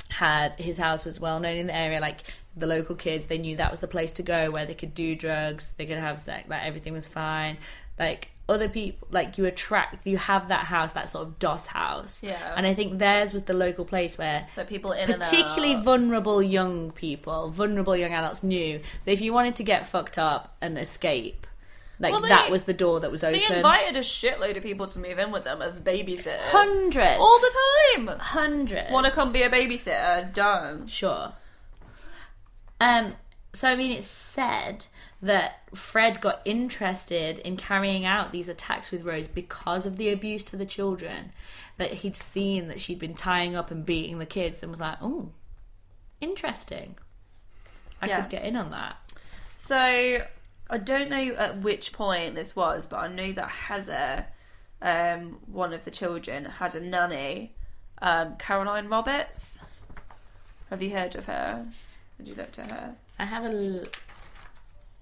[0.09, 1.99] had his house was well known in the area.
[1.99, 2.23] Like
[2.55, 5.15] the local kids, they knew that was the place to go where they could do
[5.15, 7.57] drugs, they could have sex, like everything was fine.
[7.97, 12.19] Like other people, like you attract, you have that house, that sort of doss house.
[12.23, 12.53] Yeah.
[12.55, 15.85] And I think theirs was the local place where So people in particularly and out.
[15.85, 20.55] vulnerable young people, vulnerable young adults knew that if you wanted to get fucked up
[20.61, 21.45] and escape,
[21.99, 23.39] like Well, they- that was the door that was open.
[23.39, 26.39] They invited a shitload of people to move in with them as babysitters.
[26.45, 27.19] Hundreds.
[27.19, 27.53] All the
[27.95, 28.07] time.
[28.19, 28.89] Hundreds.
[28.91, 30.33] Want to come be a babysitter?
[30.33, 30.87] Done.
[30.87, 31.33] Sure.
[32.79, 33.15] Um.
[33.53, 34.85] So I mean, it's said
[35.21, 40.43] that Fred got interested in carrying out these attacks with Rose because of the abuse
[40.45, 41.31] to the children.
[41.77, 44.97] That he'd seen that she'd been tying up and beating the kids, and was like,
[45.01, 45.31] "Oh,
[46.21, 46.95] interesting.
[48.01, 48.21] I Yeah.
[48.21, 48.97] could get in on that."
[49.55, 50.25] So
[50.69, 54.27] I don't know at which point this was, but I know that Heather,
[54.81, 57.55] um, one of the children, had a nanny,
[58.01, 59.57] um, Caroline Roberts.
[60.69, 61.65] Have you heard of her?
[62.19, 62.95] Have you looked at her?
[63.17, 63.47] I have a.
[63.47, 63.83] L-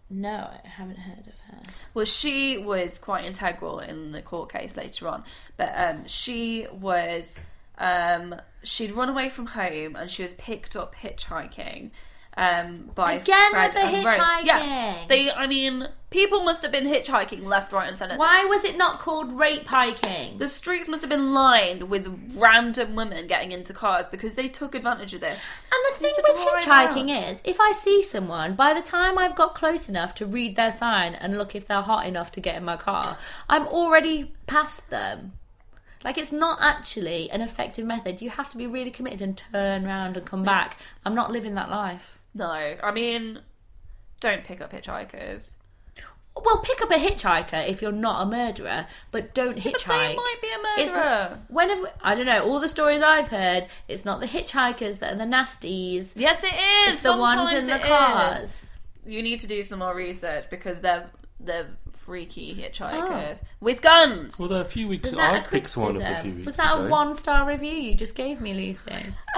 [0.10, 1.73] no, I haven't heard of her.
[1.93, 5.25] Well, she was quite integral in the court case later on,
[5.58, 7.38] but um, she was
[7.77, 11.91] um, she'd run away from home and she was picked up hitchhiking
[12.38, 14.15] um, by Again Fred with the and Rose.
[14.43, 15.08] Yeah, hitchhiking.
[15.08, 15.32] they.
[15.32, 18.15] I mean, people must have been hitchhiking left, right, and centre.
[18.15, 20.38] Why was it not called rape hiking?
[20.38, 24.76] The streets must have been lined with random women getting into cars because they took
[24.76, 25.39] advantage of this.
[25.71, 27.34] And the thing with hitchhiking around.
[27.34, 30.71] is, if I see someone, by the time I've got close enough to read their
[30.71, 33.17] sign and look if they're hot enough to get in my car,
[33.50, 35.34] I'm already past them.
[36.04, 38.21] Like, it's not actually an effective method.
[38.21, 40.80] You have to be really committed and turn around and come back.
[41.04, 42.16] I'm not living that life.
[42.38, 43.39] No, I mean,
[44.19, 45.56] don't pick up hitchhikers.
[46.39, 49.88] Well, pick up a hitchhiker if you're not a murderer, but don't hitchhike.
[49.88, 51.39] But they might be a It's murderer.
[51.47, 55.13] the- whenever I don't know, all the stories I've heard, it's not the hitchhikers that
[55.13, 56.12] are the nasties.
[56.15, 56.93] Yes, it is.
[56.93, 57.88] It's the ones Sometimes in the it is.
[57.88, 58.71] cars.
[59.08, 61.67] You need to do some more research because they're they're
[62.07, 63.47] freaky hitchhikers Oh.
[63.59, 64.39] with guns.
[64.39, 65.03] Well, there are a few weeks.
[65.11, 66.23] Was that I a picked one up a criticism?
[66.23, 66.85] few weeks Was that ago.
[66.85, 68.95] a one star review you just gave me, Lucy?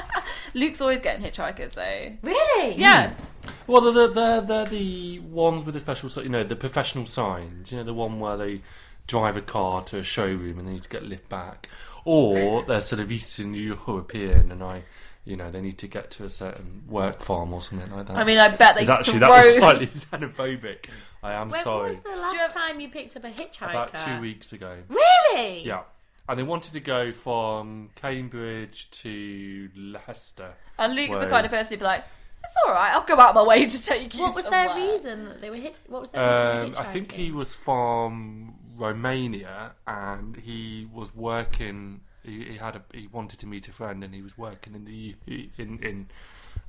[0.53, 2.11] Luke's always getting hitchhikers though.
[2.21, 2.75] really?
[2.75, 3.49] Yeah, hmm.
[3.67, 7.71] Well, they're, they're, they're the ones with the special, si- you know, the professional signs.
[7.71, 8.61] You know, the one where they
[9.07, 11.67] drive a car to a showroom and they need to get lift back,
[12.05, 14.83] or they're sort of Eastern European, and I,
[15.25, 18.15] you know, they need to get to a certain work farm or something like that.
[18.17, 19.29] I mean, I bet they It's actually throw.
[19.31, 19.87] that was slightly
[20.27, 20.85] xenophobic.
[21.21, 21.51] I am sorry.
[21.51, 21.87] When sorry.
[21.89, 23.69] was the last you have- time you picked up a hitchhiker?
[23.71, 24.77] About two weeks ago.
[24.87, 25.63] Really?
[25.63, 25.81] Yeah.
[26.27, 30.53] And they wanted to go from Cambridge to Leicester.
[30.77, 31.29] and Luke's the Whoa.
[31.29, 32.03] kind of person who'd be like,
[32.43, 32.93] "It's all right.
[32.93, 35.49] I'll go out my way to take you." What was their somewhere." reason that they
[35.49, 35.75] were hit?
[35.87, 36.21] What was their
[36.53, 37.33] reason Um, for I think he hitchhiking?
[37.33, 42.01] was from Romania, and he was working.
[42.23, 42.83] He, he had a.
[42.93, 45.15] He wanted to meet a friend, and he was working in the
[45.57, 46.07] in in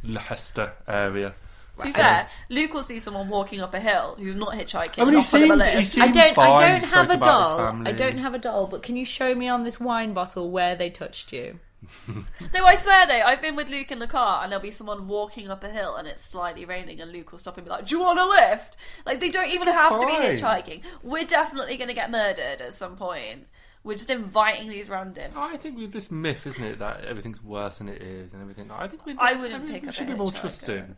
[0.02, 1.34] Leicester area.
[1.80, 4.98] To be fair, Luke will see someone walking up a hill who's not hitchhiking.
[5.00, 5.78] I mean, he and offer them seemed- lift.
[5.78, 6.34] he seemed- I don't.
[6.34, 7.60] fine, I don't have a doll.
[7.86, 8.66] I don't have a doll.
[8.66, 11.58] But can you show me on this wine bottle where they touched you?
[12.52, 15.08] No, I swear though, I've been with Luke in the car and there'll be someone
[15.08, 17.86] walking up a hill and it's slightly raining and Luke will stop and be like,
[17.86, 18.76] Do you want a lift?
[19.06, 20.36] Like they don't even It's have to be fine.
[20.36, 20.82] hitchhiking.
[21.02, 23.46] We're definitely gonna get murdered at some point.
[23.82, 25.34] We're just inviting these randoms.
[25.36, 28.70] I think with this myth, isn't it, that everything's worse than it is, and everything.
[28.70, 29.16] I think we.
[29.18, 30.40] I wouldn't mean, pick we up should a be more hitchhiker.
[30.42, 30.96] trusting.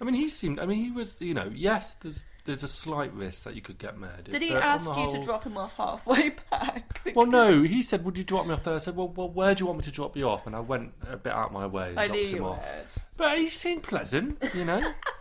[0.00, 0.58] I mean, he seemed.
[0.60, 1.16] I mean, he was.
[1.20, 4.30] You know, yes, there's there's a slight risk that you could get murdered.
[4.30, 7.02] Did he but on ask the you to whole- drop him off halfway back?
[7.14, 7.62] Well, no.
[7.62, 9.66] He said, "Would you drop me off there?" I said, "Well, well where do you
[9.66, 11.90] want me to drop you off?" And I went a bit out of my way
[11.90, 12.66] and I dropped knew him you off.
[12.74, 13.02] would.
[13.18, 14.80] But he seemed pleasant, you know.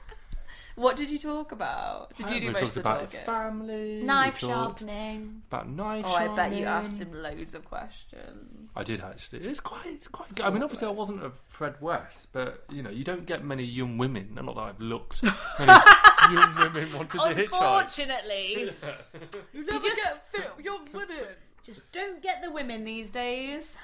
[0.79, 2.15] What did you talk about?
[2.15, 3.25] Did you do we most talked of the about his talking?
[3.25, 5.41] family, we Knife talked sharpening.
[5.51, 6.29] about knife sharpening.
[6.29, 6.65] Oh, I bet you sharpening.
[6.65, 8.69] asked him loads of questions.
[8.75, 9.39] I did actually.
[9.45, 10.45] It's quite, it's quite good.
[10.45, 13.63] I mean, obviously, I wasn't a Fred West, but you know, you don't get many
[13.63, 14.29] young women.
[14.35, 15.21] Not that I've looked.
[15.23, 15.33] Many
[16.33, 17.43] young women wanted to hitchhike.
[17.43, 18.71] Unfortunately,
[19.53, 21.25] You never just- get fit young women.
[21.63, 23.77] just don't get the women these days.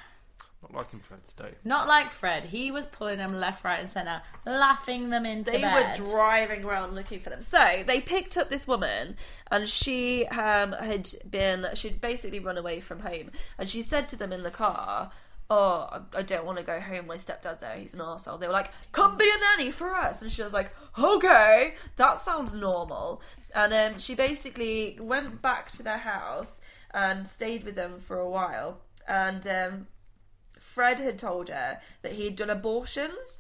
[0.72, 1.52] Not like in Fred's day.
[1.64, 2.46] Not like Fred.
[2.46, 6.00] He was pulling them left, right, and centre, laughing them into they bed.
[6.00, 7.42] were driving around looking for them.
[7.42, 9.16] So they picked up this woman,
[9.52, 14.16] and she um, had been she'd basically run away from home, and she said to
[14.16, 15.12] them in the car.
[15.52, 17.06] oh, I- I don't want to go home.
[17.06, 17.76] My stepdad's there.
[17.76, 18.40] He's an arsehole.
[18.40, 20.24] They were like, come be a nanny for us.
[20.24, 23.22] And she was like, okay, that sounds normal.
[23.54, 26.62] And um, she basically went back to their house
[26.96, 28.80] and stayed with them for a while.
[29.08, 29.88] And um,
[30.76, 33.40] Fred had told her that he had done abortions.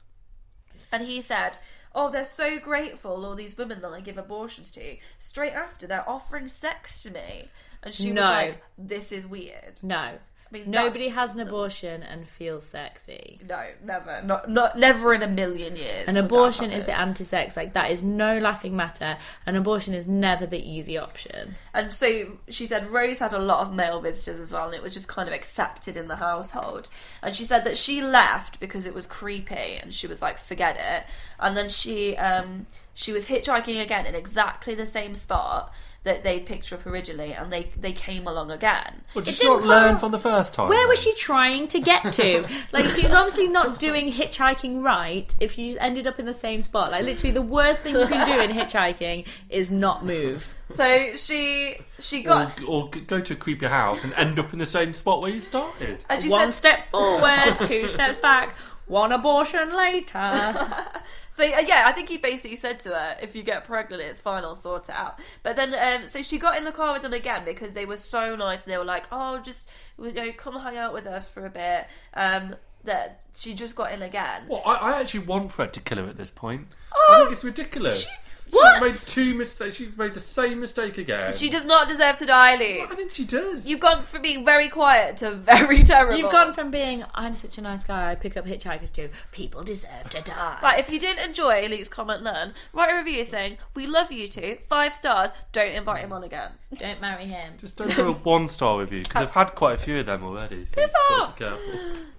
[0.90, 1.58] And he said,
[1.94, 4.96] Oh, they're so grateful, all these women that I give abortions to.
[5.20, 7.50] Straight after, they're offering sex to me.
[7.84, 8.22] And she No.
[8.22, 9.82] was like, This is weird.
[9.84, 10.18] No.
[10.52, 13.40] Mean, Nobody has an abortion and feels sexy.
[13.48, 14.22] No, never.
[14.24, 16.08] Not, not, never in a million years.
[16.08, 17.58] An abortion is the anti-sex.
[17.58, 19.18] Like that is no laughing matter.
[19.46, 21.56] An abortion is never the easy option.
[21.74, 24.84] And so she said Rose had a lot of male visitors as well, and it
[24.84, 26.90] was just kind of accepted in the household.
[27.22, 30.78] And she said that she left because it was creepy, and she was like, "Forget
[30.80, 31.06] it."
[31.40, 35.74] And then she um, she was hitchhiking again in exactly the same spot
[36.06, 39.02] that they picked her up originally, and they they came along again.
[39.14, 40.70] Well, did It she not didn't learn come- from the first time?
[40.70, 42.48] Where was she trying to get to?
[42.72, 46.92] like she's obviously not doing hitchhiking right if she's ended up in the same spot.
[46.92, 50.56] Like literally the worst thing you can do in hitchhiking is not move.
[50.68, 52.62] So she she got.
[52.64, 55.32] Or, or go to a creepy house and end up in the same spot where
[55.32, 56.04] you started.
[56.10, 58.56] and she One said, step forward, two steps back,
[58.88, 60.54] one abortion later.
[61.36, 64.22] So uh, yeah, I think he basically said to her, "If you get pregnant, it's
[64.22, 64.46] fine.
[64.46, 67.12] I'll sort it out." But then, um, so she got in the car with them
[67.12, 68.64] again because they were so nice.
[68.64, 69.68] And they were like, "Oh, just
[70.02, 72.56] you know, come hang out with us for a bit." Um,
[72.86, 74.44] that she just got in again.
[74.48, 76.68] Well, I, I actually want Fred to kill her at this point.
[77.10, 78.04] I think it's ridiculous.
[78.04, 78.10] She,
[78.52, 78.82] what?
[78.82, 79.76] made two mistakes.
[79.76, 81.34] She made the same mistake again.
[81.34, 82.92] She does not deserve to die, Luke.
[82.92, 83.68] I think she does.
[83.68, 86.18] You've gone from being very quiet to very terrible.
[86.18, 89.64] You've gone from being I'm such a nice guy, I pick up hitchhikers to people
[89.64, 90.60] deserve to die.
[90.62, 94.28] Right, if you didn't enjoy Luke's comment then, write a review saying, We love you
[94.28, 96.52] two, five stars, don't invite him on again.
[96.78, 97.54] Don't marry him.
[97.58, 100.24] Just don't do a one star review because I've had quite a few of them
[100.24, 100.66] already.
[100.66, 101.38] So Piss off.
[101.38, 101.74] Careful.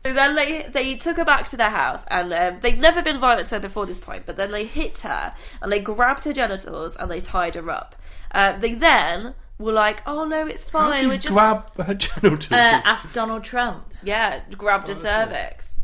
[0.04, 3.18] So then they they took her back to their house, and um, they'd never been
[3.18, 4.24] violent to her before this point.
[4.24, 7.96] But then they hit her, and they grabbed her genitals, and they tied her up.
[8.32, 11.02] Uh, they then were like, "Oh no, it's How fine.
[11.04, 12.52] you We're just grab her genitals?
[12.52, 13.92] Uh, ask Donald Trump.
[14.02, 15.74] yeah." Grabbed her cervix.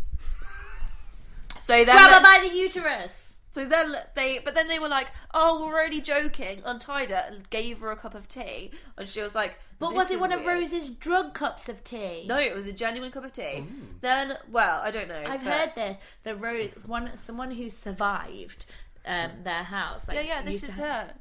[1.61, 3.39] So then, Grab her by the uterus.
[3.53, 7.49] so then they, but then they were like, "Oh, we're only joking." Untied her and
[7.51, 10.20] gave her a cup of tea, and she was like, But "This was it is
[10.20, 12.24] one of weird." Rose's drug cups of tea?
[12.26, 13.64] No, it was a genuine cup of tea.
[14.01, 15.22] Then, well, I don't know.
[15.24, 15.99] I've but- heard this.
[16.24, 18.66] The Rose, one, someone who survived
[19.07, 20.07] um, their house.
[20.09, 20.78] Like, Yeah, yeah, this is have-
[21.09, 21.14] her.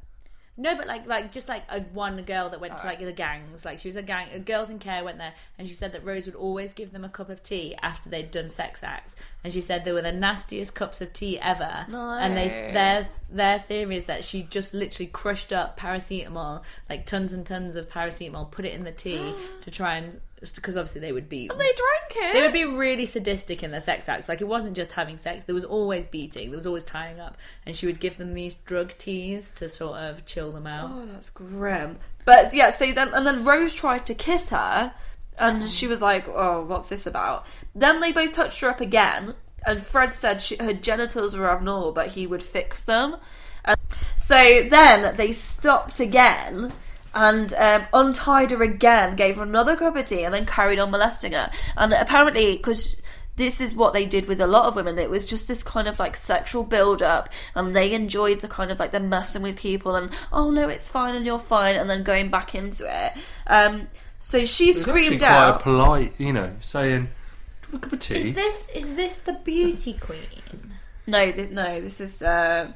[0.57, 2.99] No, but like, like just like a one girl that went to Alright.
[2.99, 3.63] like the gangs.
[3.63, 4.43] Like she was a gang.
[4.43, 7.09] Girls in care went there, and she said that Rose would always give them a
[7.09, 9.15] cup of tea after they'd done sex acts.
[9.43, 11.86] And she said they were the nastiest cups of tea ever.
[11.89, 12.11] No.
[12.11, 17.32] And they their their theory is that she just literally crushed up paracetamol, like tons
[17.34, 20.19] and tons of paracetamol, put it in the tea to try and
[20.49, 21.75] because obviously they would be They drank
[22.15, 22.33] it.
[22.33, 24.27] they would be really sadistic in their sex acts.
[24.27, 27.37] Like it wasn't just having sex; there was always beating, there was always tying up,
[27.65, 30.89] and she would give them these drug teas to sort of chill them out.
[30.91, 31.99] Oh, that's grim.
[32.25, 34.93] But yeah, so then and then Rose tried to kiss her,
[35.37, 35.67] and mm-hmm.
[35.67, 39.35] she was like, "Oh, what's this about?" Then they both touched her up again,
[39.65, 43.17] and Fred said she, her genitals were abnormal, but he would fix them.
[43.63, 43.79] And
[44.17, 46.73] so then they stopped again.
[47.14, 50.91] And um, untied her again, gave her another cup of tea, and then carried on
[50.91, 51.51] molesting her.
[51.76, 52.95] And apparently, because
[53.38, 54.99] this is what they did with a lot of women.
[54.99, 58.72] It was just this kind of like sexual build up, and they enjoyed the kind
[58.72, 61.89] of like the messing with people and oh no, it's fine and you're fine, and
[61.89, 63.14] then going back into it.
[63.47, 63.88] Um,
[64.20, 65.62] so she It's actually screamed quite out.
[65.62, 69.14] polite, you know, saying, "Do you want a cup of tea?" Is this is this
[69.14, 70.74] the beauty queen?
[71.07, 72.72] No, th- no, this is uh,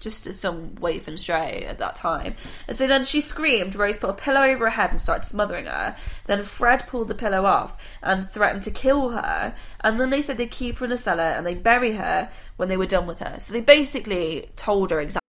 [0.00, 2.34] just as some waif and stray at that time.
[2.68, 3.74] And so then she screamed.
[3.74, 5.96] Rose put a pillow over her head and started smothering her.
[6.26, 9.54] Then Fred pulled the pillow off and threatened to kill her.
[9.80, 12.68] And then they said they'd keep her in a cellar and they'd bury her when
[12.68, 13.38] they were done with her.
[13.40, 15.20] So they basically told her exactly.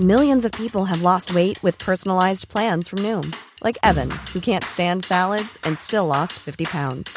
[0.00, 4.64] Millions of people have lost weight with personalized plans from Noom, like Evan, who can't
[4.64, 7.16] stand salads and still lost 50 pounds.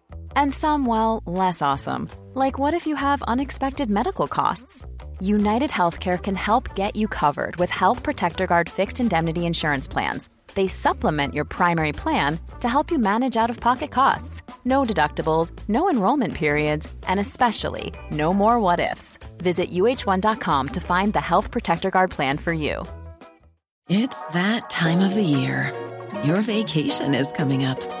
[0.35, 4.85] And some, well, less awesome, like what if you have unexpected medical costs?
[5.19, 10.29] United Healthcare can help get you covered with Health Protector Guard fixed indemnity insurance plans.
[10.53, 14.41] They supplement your primary plan to help you manage out of pocket costs.
[14.65, 19.17] No deductibles, no enrollment periods, and especially no more what ifs.
[19.37, 22.83] Visit uh1.com to find the Health Protector Guard plan for you.
[23.89, 25.73] It's that time of the year.
[26.23, 28.00] Your vacation is coming up.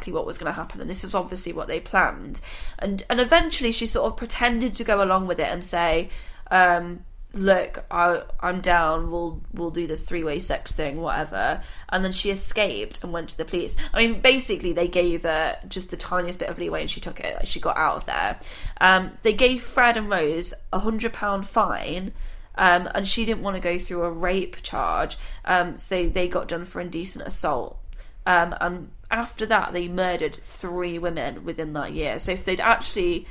[0.00, 2.40] exactly what was going to happen, and this is obviously what they planned.
[2.78, 6.08] And and eventually, she sort of pretended to go along with it and say,
[6.50, 9.10] um, "Look, I, I'm down.
[9.10, 13.28] We'll we'll do this three way sex thing, whatever." And then she escaped and went
[13.30, 13.76] to the police.
[13.92, 17.20] I mean, basically, they gave her just the tiniest bit of leeway, and she took
[17.20, 17.46] it.
[17.46, 18.40] She got out of there.
[18.80, 22.12] Um, they gave Fred and Rose a hundred pound fine.
[22.56, 26.48] Um, and she didn't want to go through a rape charge, um, so they got
[26.48, 27.78] done for indecent assault.
[28.26, 32.18] Um, and after that, they murdered three women within that year.
[32.18, 33.26] So if they'd actually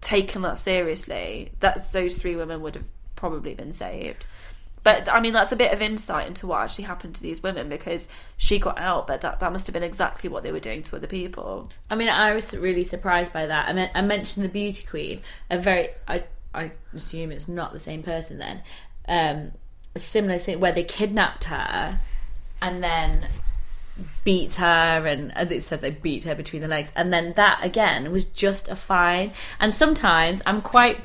[0.00, 2.86] taken that seriously, that those three women would have
[3.16, 4.26] probably been saved.
[4.84, 7.68] But I mean, that's a bit of insight into what actually happened to these women
[7.68, 10.82] because she got out, but that, that must have been exactly what they were doing
[10.84, 11.70] to other people.
[11.90, 13.68] I mean, I was really surprised by that.
[13.68, 17.78] I mean, I mentioned the beauty queen, a very, I, I assume it's not the
[17.78, 18.62] same person then.
[19.08, 19.52] Um,
[19.94, 22.00] a similar thing where they kidnapped her
[22.62, 23.26] and then
[24.24, 24.64] beat her,
[25.06, 28.68] and they said they beat her between the legs, and then that again was just
[28.68, 29.32] a fine.
[29.60, 31.00] And sometimes I'm quite.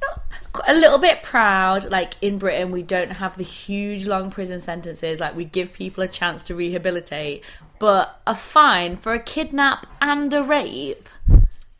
[0.00, 0.22] Not,
[0.68, 5.20] a little bit proud like in britain we don't have the huge long prison sentences
[5.20, 7.42] like we give people a chance to rehabilitate
[7.78, 11.08] but a fine for a kidnap and a rape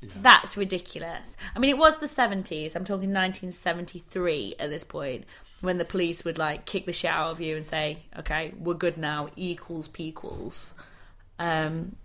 [0.00, 1.36] that's ridiculous.
[1.54, 2.76] I mean, it was the 70s.
[2.76, 5.24] I'm talking 1973 at this point
[5.60, 8.74] when the police would like kick the shit out of you and say, okay, we're
[8.74, 10.74] good now, equals P equals.
[11.38, 11.96] Um,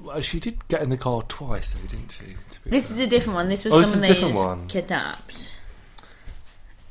[0.00, 2.24] Well, she did get in the car twice, though, didn't she?
[2.64, 2.96] this fair?
[2.96, 3.48] is a different one.
[3.48, 4.68] This was Oh, this is someone a different one.
[4.68, 5.56] kidnapped.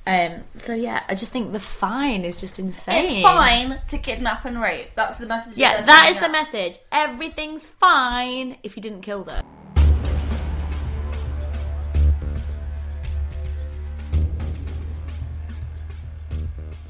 [0.07, 3.17] Um, so yeah, I just think the fine is just insane.
[3.17, 4.89] It's fine to kidnap and rape.
[4.95, 5.55] That's the message.
[5.55, 6.80] Yeah, that is sending the message.
[6.91, 9.45] Everything's fine if you didn't kill them.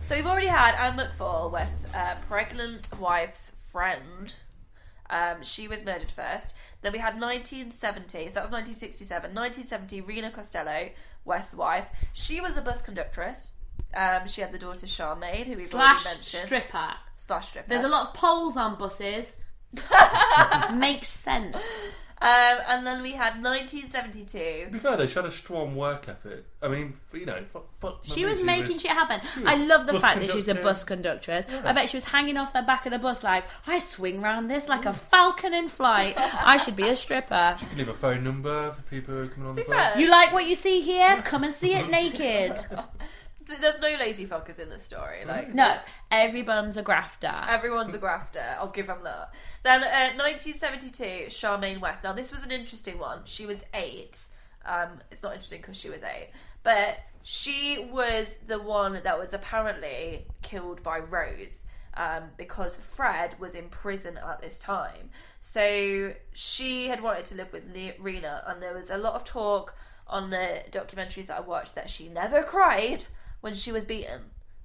[0.09, 4.33] So we've already had Anne McFall, West's uh, pregnant wife's friend.
[5.07, 6.55] Um, she was murdered first.
[6.81, 9.35] Then we had 1970, so that was 1967.
[9.35, 10.89] 1970, Rena Costello,
[11.25, 11.85] West's wife.
[12.13, 13.51] She was a bus conductress.
[13.95, 16.43] Um, she had the daughter Charmaine, who we've Slash already mentioned.
[16.43, 16.93] stripper.
[17.17, 17.69] Slash stripper.
[17.69, 19.35] There's a lot of poles on buses.
[20.73, 21.55] Makes sense.
[22.21, 24.65] Um, and then we had 1972.
[24.65, 26.43] To be fair, though, she had a strong work ethic.
[26.61, 29.21] I mean, you know, fuck, fuck She was making shit happen.
[29.45, 31.47] I love the bus fact that she was a bus conductress.
[31.63, 34.51] I bet she was hanging off the back of the bus like, I swing round
[34.51, 36.15] this like a falcon in flight.
[36.17, 37.55] I should be a stripper.
[37.61, 39.97] You can leave a phone number for people who are coming on the bus.
[39.97, 41.21] You like what you see here?
[41.23, 42.59] Come and see it naked.
[43.57, 45.25] There's no lazy fuckers in this story.
[45.25, 45.77] Like No,
[46.11, 47.33] everyone's a grafter.
[47.47, 48.43] Everyone's a grafter.
[48.59, 49.33] I'll give them that.
[49.63, 52.03] Then, uh, 1972, Charmaine West.
[52.03, 53.21] Now, this was an interesting one.
[53.25, 54.19] She was eight.
[54.65, 56.29] Um, it's not interesting because she was eight,
[56.63, 61.63] but she was the one that was apparently killed by Rose.
[61.95, 65.09] Um, because Fred was in prison at this time.
[65.41, 69.23] So she had wanted to live with Le- Rena, and there was a lot of
[69.25, 69.75] talk
[70.07, 73.05] on the documentaries that I watched that she never cried
[73.41, 74.21] when she was beaten.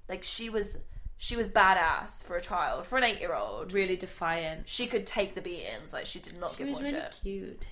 [0.08, 0.76] Like she was
[1.16, 3.72] she was badass for a child, for an eight year old.
[3.72, 4.68] Really defiant.
[4.68, 7.18] She could take the beatings, like she did not She give was one really shit.
[7.22, 7.66] cute.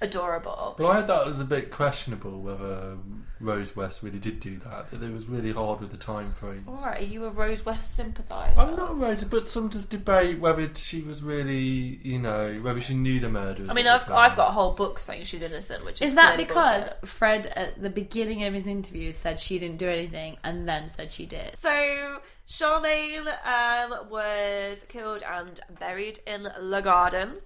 [0.00, 0.74] Adorable.
[0.78, 2.96] But I heard that was a bit questionable whether
[3.40, 4.90] Rose West really did do that.
[4.90, 6.64] That it was really hard with the time frame.
[6.68, 8.58] Alright, are you a Rose West sympathiser?
[8.58, 12.80] I'm not a Rose, but some just debate whether she was really, you know, whether
[12.80, 13.70] she knew the murderers.
[13.70, 16.14] I mean, I've, the I've got a whole book saying she's innocent, which is Is
[16.14, 17.08] that clearly because bullshit.
[17.08, 21.10] Fred, at the beginning of his interview, said she didn't do anything and then said
[21.12, 21.56] she did?
[21.58, 27.40] So Charmaine um, was killed and buried in Le Garden.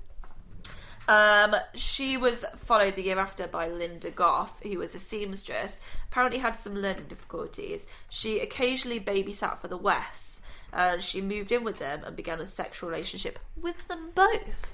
[1.09, 5.81] Um, she was followed the year after by Lynda Gough, who was a seamstress.
[6.11, 7.87] Apparently, had some learning difficulties.
[8.09, 10.41] She occasionally babysat for the West,
[10.73, 14.73] and she moved in with them and began a sexual relationship with them both.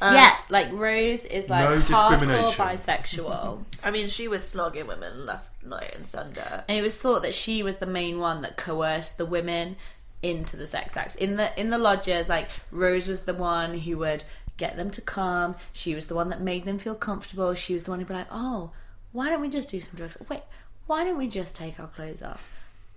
[0.00, 3.64] Um, yeah, like Rose is like No hardcore bisexual.
[3.84, 6.64] I mean, she was slogging women left, night, and centre.
[6.68, 9.76] and it was thought that she was the main one that coerced the women
[10.22, 11.14] into the sex acts.
[11.14, 14.24] In the in the lodges, like Rose was the one who would
[14.58, 15.56] get them to come.
[15.72, 17.54] She was the one that made them feel comfortable.
[17.54, 18.72] She was the one who'd be like, "Oh,
[19.12, 20.18] why don't we just do some drugs?
[20.28, 20.42] Wait,
[20.86, 22.46] why don't we just take our clothes off?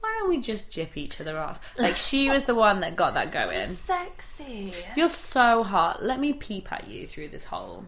[0.02, 3.14] Why don't we just jip each other off?" Like she was the one that got
[3.14, 3.66] that going.
[3.68, 4.74] Sexy.
[4.98, 6.04] You're so hot.
[6.04, 7.86] Let me peep at you through this hole.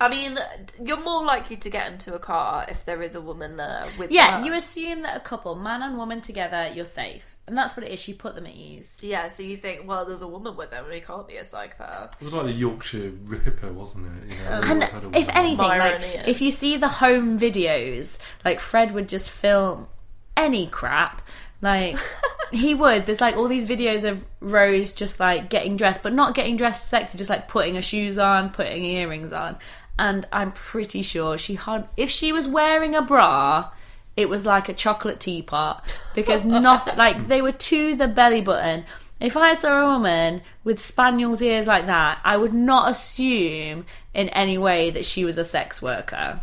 [0.00, 0.38] I mean,
[0.80, 4.12] you're more likely to get into a car if there is a woman there with
[4.12, 4.46] Yeah, her.
[4.46, 7.24] you assume that a couple, man and woman together, you're safe.
[7.48, 7.98] And that's what it is.
[7.98, 8.94] She put them at ease.
[9.00, 11.44] Yeah, so you think, well, there's a woman with him, and he can't be a
[11.44, 12.14] psychopath.
[12.20, 14.34] It was like the Yorkshire Ripper, wasn't it?
[14.36, 17.38] You know, they And always had a if anything, like, if you see the home
[17.38, 19.88] videos, like Fred would just film
[20.36, 21.22] any crap.
[21.60, 21.96] Like
[22.52, 23.06] he would.
[23.06, 26.88] There's like all these videos of Rose just like getting dressed, but not getting dressed
[26.88, 29.56] sexy, just like putting her shoes on, putting earrings on.
[29.98, 31.88] And I'm pretty sure she had.
[31.96, 33.70] If she was wearing a bra,
[34.18, 36.96] it was like a chocolate teapot because nothing.
[36.98, 38.84] like they were to the belly button.
[39.20, 44.28] If I saw a woman with spaniel's ears like that, I would not assume in
[44.30, 46.40] any way that she was a sex worker.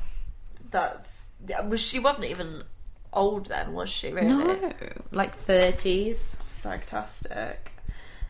[0.72, 1.26] That's
[1.66, 2.64] was she wasn't even
[3.12, 4.14] old then, was she?
[4.14, 4.30] Really?
[4.30, 4.74] No,
[5.12, 6.38] like thirties.
[6.40, 7.74] Sarcastic.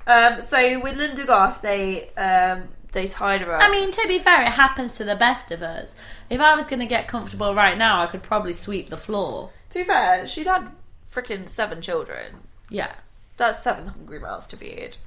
[0.08, 3.62] Um, so with Lynda Gough, they um, they tied her up.
[3.64, 5.93] I mean, to be fair, it happens to the best of us.
[6.32, 9.52] If I was going to get comfortable right now, I could probably sweep the floor.
[9.70, 10.72] to be fair, she'd had
[11.14, 12.38] freaking seven children.
[12.70, 12.93] Yeah,
[13.38, 14.98] That's seven hungry mouths to feed.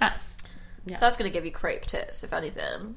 [0.00, 0.38] that's
[0.86, 0.98] yeah.
[0.98, 2.96] That's going to give you crepe tits, if anything.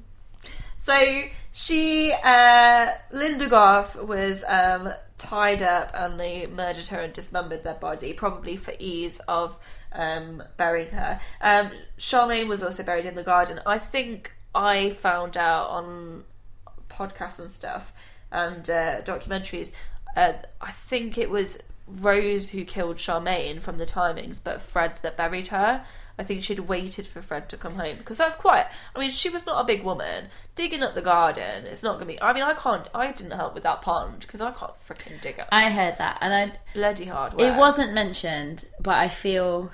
[0.78, 7.64] So she, uh, Lynda Gough, was um, tied up and they murdered her and dismembered
[7.64, 9.60] their body, probably for ease of
[9.96, 11.20] um, burying her.
[11.41, 13.60] Um, Charmaine was also buried in the garden.
[13.66, 16.24] I think I found out on
[16.89, 17.93] podcasts and stuff
[18.32, 19.74] and uh, documentaries.
[20.16, 25.18] Uh, I think it was Rose who killed Charmaine from the timings, but Fred that
[25.18, 25.86] buried her.
[26.18, 28.66] I think she'd waited for Fred to come home because that's quite.
[28.96, 30.28] I mean, she was not a big woman.
[30.56, 32.22] Digging up the garden, it's not gonna be.
[32.22, 32.88] I mean, I can't.
[32.96, 35.50] I didn't help with that pond because I can't freaking dig up.
[35.52, 37.41] I heard that, and I Bloody hard work.
[37.41, 39.72] it wasn't mentioned, but I feel,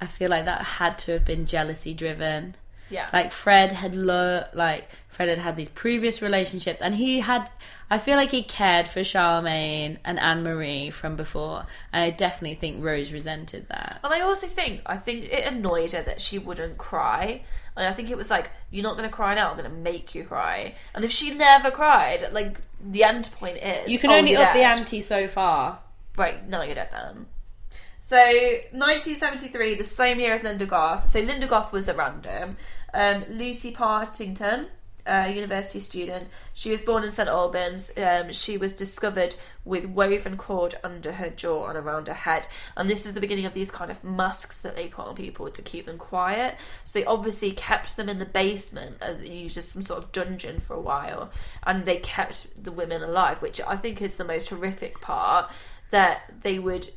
[0.00, 2.56] I feel like that had to have been jealousy driven.
[2.88, 3.08] Yeah.
[3.12, 7.50] Like Fred had lo- like Fred had had these previous relationships, and he had.
[7.92, 12.54] I feel like he cared for Charmaine and Anne Marie from before, and I definitely
[12.54, 14.00] think Rose resented that.
[14.04, 17.42] And I also think I think it annoyed her that she wouldn't cry.
[17.76, 19.50] And I think it was like, you're not going to cry now.
[19.50, 20.74] I'm going to make you cry.
[20.94, 24.52] And if she never cried, like the end point is You can oh, only up
[24.52, 25.78] the ante so far.
[26.16, 27.26] Right, now you're dead, Dan.
[28.10, 31.06] So, 1973, the same year as Lynda Gough.
[31.06, 32.56] So, Lynda Gough was at random.
[32.92, 34.66] Um, Lucy Partington,
[35.06, 37.92] a university student, she was born in St Albans.
[37.96, 42.48] Um, she was discovered with woven cord under her jaw and around her head.
[42.76, 45.48] And this is the beginning of these kind of masks that they put on people
[45.48, 46.56] to keep them quiet.
[46.84, 49.18] So, they obviously kept them in the basement as
[49.54, 51.30] just some sort of dungeon for a while.
[51.62, 55.48] And they kept the women alive, which I think is the most horrific part
[55.92, 56.90] that they would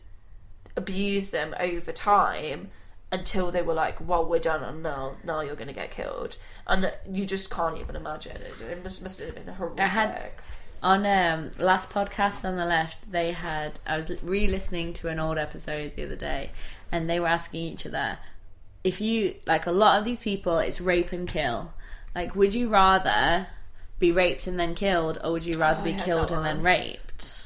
[0.76, 2.72] abuse them over time
[3.12, 6.38] until they were like, "Well, we're done, and now now you're going to get killed,"
[6.68, 8.54] and you just can't even imagine it.
[8.62, 9.80] It must must have been horrific.
[9.80, 10.32] I had-
[10.82, 15.38] On um last podcast on the left, they had I was re-listening to an old
[15.38, 16.52] episode the other day,
[16.92, 18.18] and they were asking each other
[18.84, 21.74] if you like a lot of these people, it's rape and kill.
[22.14, 23.48] Like, would you rather
[23.98, 27.44] be raped and then killed, or would you rather Oh, be killed and then raped?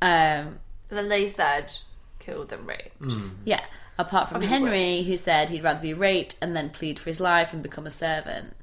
[0.00, 0.58] Um,
[0.88, 1.74] And then they said,
[2.22, 3.28] "Killed and raped." Hmm.
[3.44, 3.64] yeah.
[3.98, 7.20] Apart from mean, Henry, who said he'd rather be raped and then plead for his
[7.20, 8.56] life and become a servant.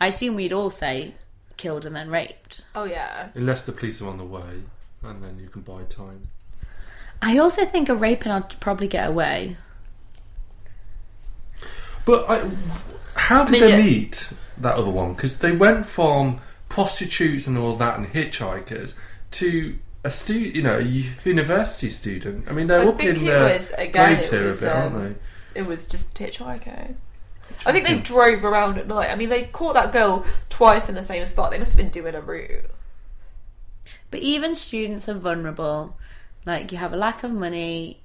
[0.00, 1.14] I assume we'd all say
[1.56, 2.62] killed and then raped.
[2.74, 4.62] Oh yeah, Unless the police are on the way,
[5.02, 6.28] and then you can buy time.
[7.22, 9.56] I also think a raping I'd probably get away.
[12.04, 12.50] But I,
[13.14, 13.84] how did mean, they yeah.
[13.84, 15.14] meet that other one?
[15.14, 18.94] Because they went from prostitutes and all that and hitchhikers
[19.32, 22.46] to a stu- you know, a university student.
[22.48, 24.18] I mean, they're I up think in it their was again.
[24.18, 25.16] grades It here was, a bit, um, aren't they?
[25.54, 26.96] it was just hitchhiking.
[27.66, 29.10] I think they drove around at night.
[29.10, 31.50] I mean, they caught that girl twice in the same spot.
[31.50, 32.64] They must have been doing a route.
[34.10, 35.96] But even students are vulnerable.
[36.46, 38.00] Like you have a lack of money,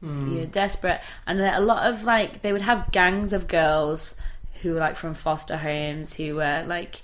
[0.00, 4.14] you're desperate, and there are a lot of like they would have gangs of girls
[4.62, 7.02] who were like from foster homes who were like,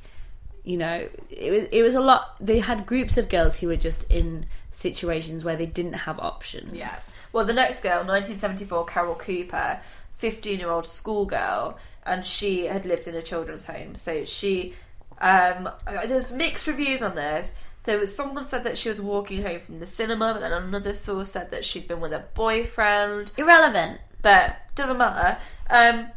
[0.65, 2.37] you know, it was it was a lot.
[2.41, 6.73] They had groups of girls who were just in situations where they didn't have options.
[6.75, 7.19] Yes.
[7.33, 9.81] Well, the next girl, 1974, Carol Cooper,
[10.19, 13.95] 15 year old schoolgirl, and she had lived in a children's home.
[13.95, 14.75] So she,
[15.21, 15.69] um,
[16.07, 17.57] there's mixed reviews on this.
[17.85, 20.93] There was someone said that she was walking home from the cinema, but then another
[20.93, 23.33] source said that she'd been with a boyfriend.
[23.37, 24.01] Irrelevant.
[24.23, 25.39] but doesn't matter.
[25.69, 26.09] Um,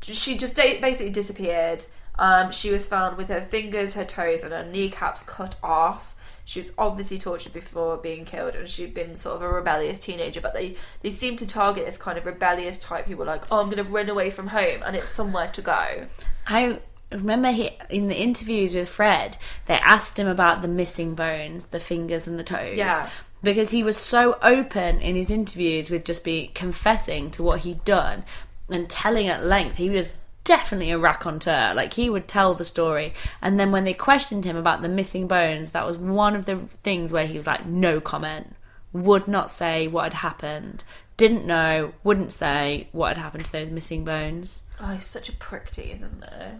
[0.00, 1.84] she just basically disappeared.
[2.18, 6.14] Um, she was found with her fingers, her toes, and her kneecaps cut off.
[6.44, 10.40] She was obviously tortured before being killed, and she'd been sort of a rebellious teenager.
[10.40, 13.60] But they they seem to target this kind of rebellious type who were like, "Oh,
[13.60, 16.06] I'm going to run away from home, and it's somewhere to go."
[16.46, 19.36] I remember he, in the interviews with Fred,
[19.66, 22.76] they asked him about the missing bones, the fingers and the toes.
[22.76, 23.08] Yeah.
[23.42, 27.84] Because he was so open in his interviews with just be confessing to what he'd
[27.84, 28.24] done
[28.70, 29.76] and telling at length.
[29.76, 31.72] He was definitely a raconteur.
[31.74, 33.14] Like he would tell the story.
[33.40, 36.56] And then when they questioned him about the missing bones, that was one of the
[36.82, 38.56] things where he was like, no comment.
[38.92, 40.84] Would not say what had happened.
[41.16, 44.62] Didn't know, wouldn't say what had happened to those missing bones.
[44.80, 46.54] Oh, he's such a prick tease, isn't it?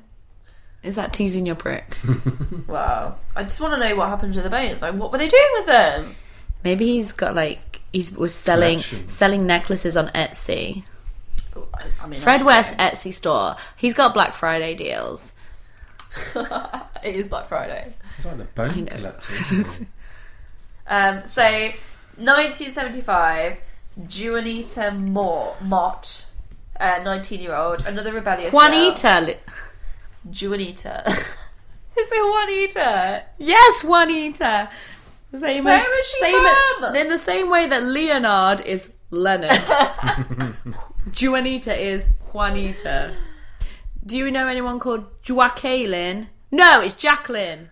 [0.82, 1.96] Is that teasing your prick?
[2.66, 3.16] Wow.
[3.36, 4.82] I just want to know what happened to the bones.
[4.82, 6.14] Like, what were they doing with them?
[6.64, 9.08] Maybe he's got like he was selling Collection.
[9.08, 10.84] selling necklaces on Etsy.
[11.56, 13.56] I, I mean, Fred I West Etsy store.
[13.76, 15.32] He's got Black Friday deals.
[16.34, 17.94] it is Black Friday.
[18.16, 19.86] It's like the bone collector.
[20.84, 23.56] Um, so, 1975,
[23.96, 26.26] Juanita Moore, Mott,
[26.78, 28.52] uh, 19 year old, another rebellious.
[28.52, 29.20] Juanita.
[29.20, 29.36] li-
[30.40, 31.04] Juanita.
[31.08, 31.16] is
[31.96, 33.22] it Juanita?
[33.38, 34.70] Yes, Juanita.
[35.34, 36.42] Same Where as, is she same
[36.80, 36.96] from?
[36.96, 39.62] in the same way that Leonard is Leonard.
[41.20, 43.14] Juanita is Juanita.
[44.04, 46.28] Do you know anyone called Joaquin?
[46.50, 47.70] No, it's Jacqueline.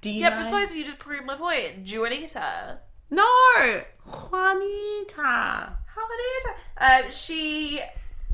[0.00, 0.42] Do you Yeah, know?
[0.42, 1.86] precisely, you just proved my point.
[1.90, 2.78] Juanita.
[3.10, 5.76] No, Juanita.
[5.96, 6.54] Juanita.
[6.78, 7.80] Um, she.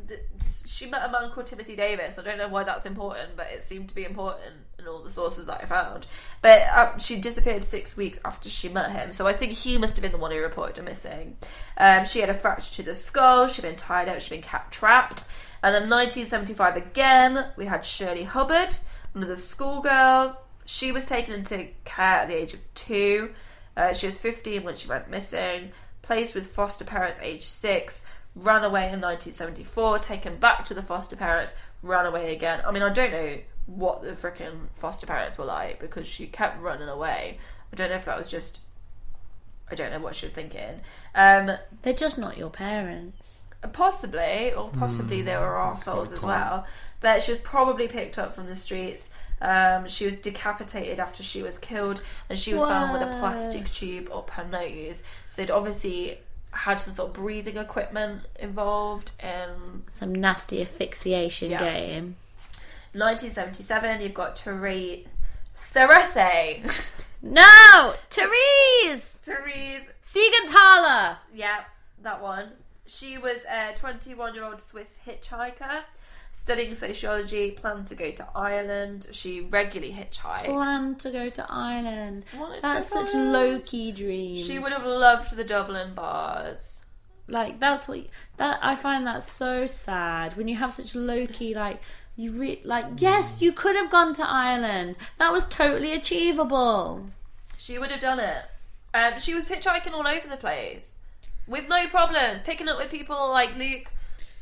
[0.07, 0.21] th-
[0.67, 2.19] She met a man called Timothy Davis.
[2.19, 4.55] I don't know why that's important, but it seemed to be important
[4.87, 6.07] in all the sources that I found.
[6.43, 9.95] But uh, she disappeared six weeks after she met him, so I think he must
[9.97, 11.37] have been the one who reported her missing.
[11.77, 13.49] Um, she had a fracture to the skull.
[13.49, 14.21] She'd been tied up.
[14.21, 15.29] She'd been kept trapped.
[15.63, 18.77] And in 1975 again, we had Shirley Hubbard,
[19.15, 20.41] another schoolgirl.
[20.65, 23.31] She was taken into care at the age of two.
[23.77, 25.73] Uh, she was 15 when she went missing.
[26.03, 28.07] Placed with foster parents aged six.
[28.37, 29.99] Ran away in 1974.
[30.01, 31.57] Taken back to the foster parents.
[31.83, 32.63] Ran away again.
[32.67, 36.61] I mean, I don't know what the freaking foster parents were like because she kept
[36.63, 37.39] running away.
[37.73, 38.61] I don't know if that was just.
[39.71, 40.81] I don't know what she was thinking.
[41.15, 41.51] Um,
[41.83, 43.41] They're just not your parents.
[43.73, 46.67] Possibly, or possibly they were assholes as well.
[47.01, 49.09] But she was probably picked up from the streets.
[49.41, 52.01] Um, she was decapitated after she was killed,
[52.31, 55.03] and she was found with a plastic tube up her nose.
[55.29, 56.19] So they'd obviously
[56.53, 59.13] had some sort of breathing equipment involved.
[59.23, 61.59] In Some nasty asphyxiation Yeah.
[61.59, 62.17] game.
[62.99, 65.07] 1977, you've got Therese.
[65.73, 66.89] Therese!
[67.23, 71.17] No, Therese Therese Siegenthaler.
[71.35, 71.65] Yeah,
[72.03, 72.53] that one.
[72.87, 75.83] She was a 21 year old Swiss hitchhiker
[76.33, 79.07] studying sociology, planned to go to Ireland.
[79.11, 80.45] She regularly hitchhiked.
[80.45, 82.25] Planned to go to Ireland.
[82.37, 83.33] Wanted That's to such Ireland.
[83.33, 84.47] low key dreams.
[84.47, 86.85] She would have loved the Dublin bars.
[87.27, 91.55] like that's what that I find that so sad when you have such low key
[91.55, 91.81] like
[92.17, 97.07] you re- like yes you could have gone to Ireland that was totally achievable.
[97.59, 98.43] She would have done it.
[98.95, 100.99] Um, she was hitchhiking all over the place
[101.47, 103.93] with no problems, picking up with people like Luke,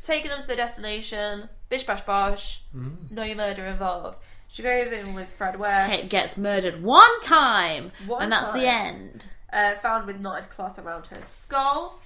[0.03, 1.49] taking them to their destination.
[1.67, 2.61] Bish bash bosh,
[3.09, 4.17] no murder involved.
[4.47, 5.87] She goes in with Fred West.
[5.87, 9.25] Ted gets murdered one time One and that's the end.
[9.51, 11.99] uh, found with knotted cloth around her skull.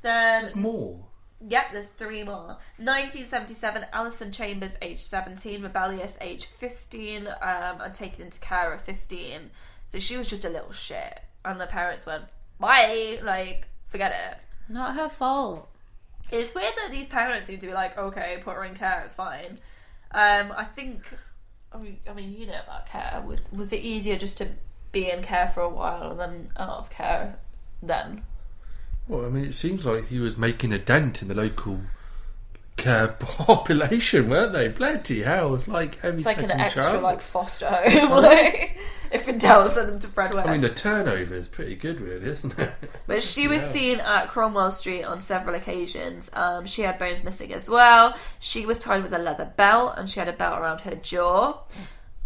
[0.00, 0.98] Then, There's more.
[1.48, 2.58] Yep, there's three more.
[2.78, 9.50] 1977, Alison Chambers, age 17, rebellious, age 15, um, and taken into care at 15.
[9.86, 11.20] So she was just a little shit.
[11.44, 12.24] And the parents went,
[12.58, 13.18] "Why?
[13.22, 14.38] like, forget it.
[14.72, 15.68] Not her fault.
[16.30, 19.14] It's weird that these parents seem to be like, okay, put her in care, it's
[19.14, 19.58] fine.
[20.12, 21.06] Um, I think,
[21.72, 23.22] I mean, I mean, you know about care.
[23.26, 24.48] Was, was it easier just to
[24.92, 27.38] be in care for a while and then out of care
[27.82, 28.24] then?
[29.08, 31.80] Well, I mean, it seems like he was making a dent in the local
[32.76, 34.68] care population, weren't they?
[34.68, 35.54] Bloody hell!
[35.54, 37.02] It's like every It's like an second extra child.
[37.02, 38.10] like foster home.
[38.22, 38.78] like
[39.10, 40.48] if it does, send them to Fred West.
[40.48, 42.72] I mean, the turnover is pretty good, really, isn't it?
[43.06, 46.30] but she was seen at Cromwell Street on several occasions.
[46.32, 48.16] Um, she had bones missing as well.
[48.38, 51.58] She was tied with a leather belt, and she had a belt around her jaw.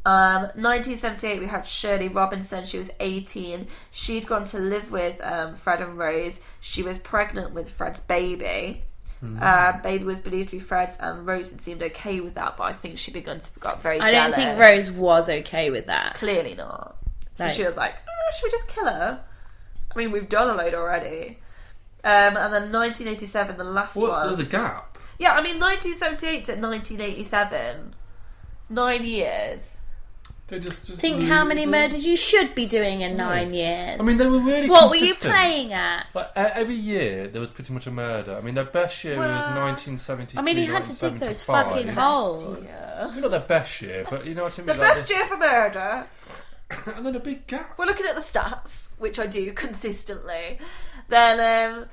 [0.07, 2.65] Um, 1978, we had Shirley Robinson.
[2.65, 3.67] She was 18.
[3.91, 6.39] She'd gone to live with um, Fred and Rose.
[6.61, 8.83] She was pregnant with Fred's baby.
[9.41, 12.65] Uh, baby was believed to be Fred's, and Rose had seemed okay with that, but
[12.65, 14.37] I think she begun to got very I jealous.
[14.37, 16.15] don't think Rose was okay with that.
[16.15, 16.97] Clearly not.
[17.35, 19.21] So Like- she was like, oh, should we just kill her?
[19.93, 21.39] I mean, we've done a load already.
[22.05, 24.11] Um, and then 1987, the last What?
[24.13, 24.27] one.
[24.29, 24.99] There's a gap.
[25.19, 27.95] Yeah, I mean 1978 to 1987,
[28.69, 29.79] nine years.
[30.49, 31.69] They just, just Think how many it.
[31.69, 33.99] murders you should be doing in nine years.
[33.99, 34.71] I mean, they were really.
[34.71, 36.07] what were you playing at?
[36.15, 38.37] Like e- every year, there was pretty much a murder.
[38.37, 40.39] I mean, their best year was Well, 1973.
[40.39, 41.67] I mean, he had to dig those 1975.
[41.67, 42.45] fucking holes.
[43.11, 44.67] Maybe not their best year, but you know what I mean.
[44.67, 46.07] The like best year for murder.
[46.95, 47.77] and then a big gap.
[47.77, 50.61] We're looking at the stats, which I do consistently.
[51.09, 51.87] Then, um,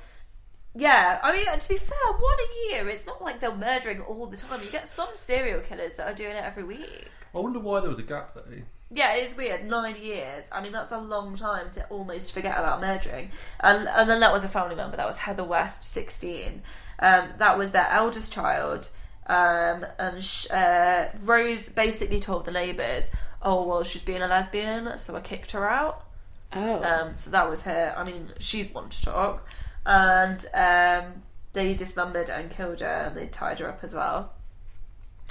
[0.76, 2.88] yeah, I mean, to be fair, one a year.
[2.88, 4.62] It's not like they're murdering all the time.
[4.62, 7.08] You get some serial killers that are doing it every week.
[7.34, 8.42] I wonder why there was a gap though.
[8.90, 9.64] Yeah, it is weird.
[9.66, 10.48] Nine years.
[10.52, 13.30] I mean, that's a long time to almost forget about murdering.
[13.60, 14.96] And and then that was a family member.
[14.96, 16.62] That was Heather West, sixteen.
[16.98, 18.88] Um, that was their eldest child.
[19.26, 23.10] Um, and sh- uh, Rose basically told the neighbours,
[23.42, 26.04] "Oh well, she's being a lesbian, so I kicked her out."
[26.52, 26.82] Oh.
[26.82, 27.94] Um, so that was her.
[27.96, 29.48] I mean, she's one to talk.
[29.86, 31.22] And um,
[31.52, 34.32] they dismembered and killed her, and they tied her up as well.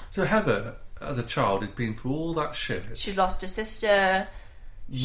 [0.09, 0.75] So Heather,
[1.05, 4.27] as a child, has been through all that shit, She's lost her sister.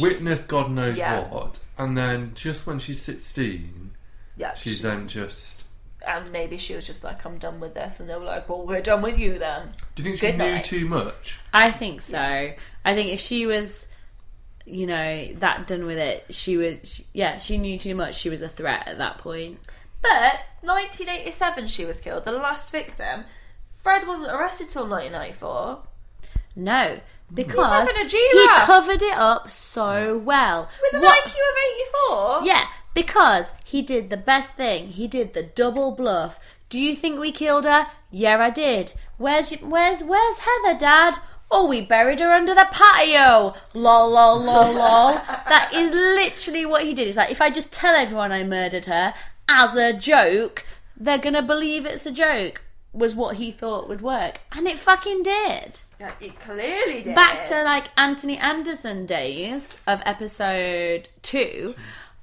[0.01, 1.29] witnessed God knows Yeah.
[1.29, 3.97] what, and then just when she's 16,
[4.37, 5.63] Yeah, she's she- then just.
[6.07, 8.65] and maybe she was just like, "I'm done with this," and they were like, "Well,
[8.67, 10.65] we're done with you then." Do you think she Good knew night.
[10.65, 11.39] too much?
[11.53, 12.19] I think so.
[12.85, 13.87] I think if she was,
[14.65, 16.87] you know, that done with it, she would.
[16.87, 18.15] She, yeah, she knew too much.
[18.15, 19.59] She was a threat at that point.
[20.01, 22.25] But 1987, she was killed.
[22.25, 23.25] The last victim.
[23.81, 25.83] Fred wasn't arrested till 1994.
[26.59, 26.99] No,
[27.33, 30.69] because having a he covered it up so well.
[30.83, 31.57] With an What- IQ of
[32.37, 32.41] 84?
[32.45, 34.89] Yeah, because he did the best thing.
[34.89, 36.41] He did the double bluff.
[36.69, 37.87] Do you think we killed her?
[38.11, 38.93] Yeah, I did.
[39.19, 41.15] Where's where's where's Heather, Dad?
[41.51, 43.55] Oh, we buried her under the patio.
[43.73, 45.13] Lol, lol, lol, lol.
[45.49, 47.07] that is literally what he did.
[47.09, 49.15] It's like if I just tell everyone I murdered her
[49.49, 50.65] as a joke,
[50.97, 52.63] they're gonna believe it's a joke.
[52.93, 57.15] Was what he thought would work, and it fucking did Yeah, it clearly did.
[57.15, 61.75] back to like Anthony Anderson days of episode two,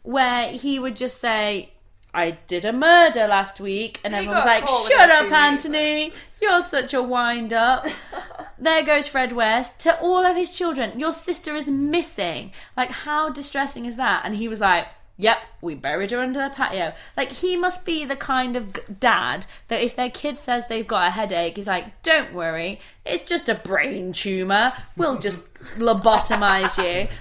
[0.02, 1.72] where he would just say,
[2.14, 5.32] I did a murder last week, and everyone's like, Shut up.
[5.32, 7.86] Anthony, you're such a wind up.
[8.58, 11.00] there goes Fred West to all of his children.
[11.00, 12.54] Your sister is missing.
[12.76, 14.24] Like, how distressing is that?
[14.26, 14.88] And he was like,
[15.18, 16.94] Yep, we buried her under the patio.
[17.16, 21.08] Like, he must be the kind of dad that if their kid says they've got
[21.08, 24.74] a headache, he's like, Don't worry, it's just a brain tumour.
[24.98, 27.08] We'll just lobotomise you.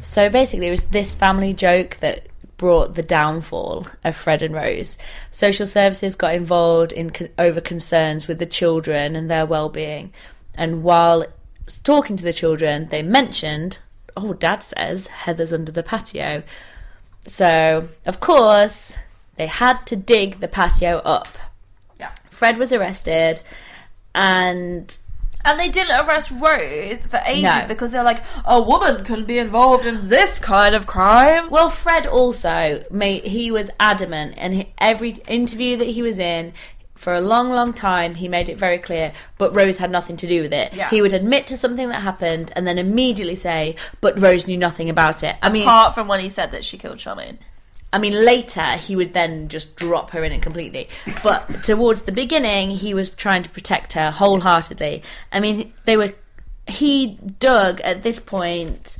[0.00, 2.28] So basically, it was this family joke that
[2.64, 4.96] brought the downfall of Fred and Rose.
[5.30, 10.14] Social services got involved in con- over concerns with the children and their well-being,
[10.54, 11.26] and while
[11.82, 13.80] talking to the children, they mentioned,
[14.16, 16.42] "Oh, Dad says Heather's under the patio."
[17.26, 18.98] So, of course,
[19.36, 21.36] they had to dig the patio up.
[22.00, 22.12] Yeah.
[22.30, 23.42] Fred was arrested,
[24.14, 24.96] and
[25.44, 27.64] And they didn't arrest Rose for ages No.
[27.68, 31.50] because they're like, a woman can be involved in this kind of crime.
[31.50, 36.52] Well, Fred also made he was adamant, and he, every interview that he was in
[36.94, 39.12] for a long, long time, he made it very clear.
[39.36, 40.72] But Rose had nothing to do with it.
[40.72, 40.88] Yeah.
[40.88, 44.88] He would admit to something that happened, and then immediately say, "But Rose knew nothing
[44.88, 47.36] about it." I mean, Apart from when he said that she killed Charmaine.
[47.94, 50.88] I mean, later he would then just drop her in it completely.
[51.22, 55.04] But towards the beginning, he was trying to protect her wholeheartedly.
[55.30, 56.12] I mean, they were.
[56.66, 58.96] He dug at this point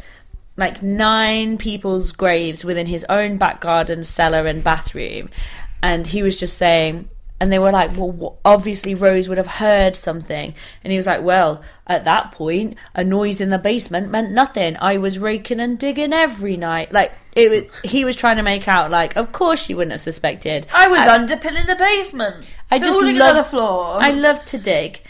[0.57, 5.29] like nine people's graves within his own back garden, cellar, and bathroom.
[5.83, 7.09] And he was just saying,
[7.41, 10.55] and they were like, well, obviously Rose would have heard something.
[10.83, 14.77] And he was like, well, at that point, a noise in the basement meant nothing.
[14.81, 16.93] I was raking and digging every night.
[16.93, 20.01] Like, it was, he was trying to make out, like, of course she wouldn't have
[20.01, 20.67] suspected.
[20.73, 22.49] I was underpinning the basement.
[22.71, 23.99] I just love another floor.
[24.01, 25.03] I love to dig.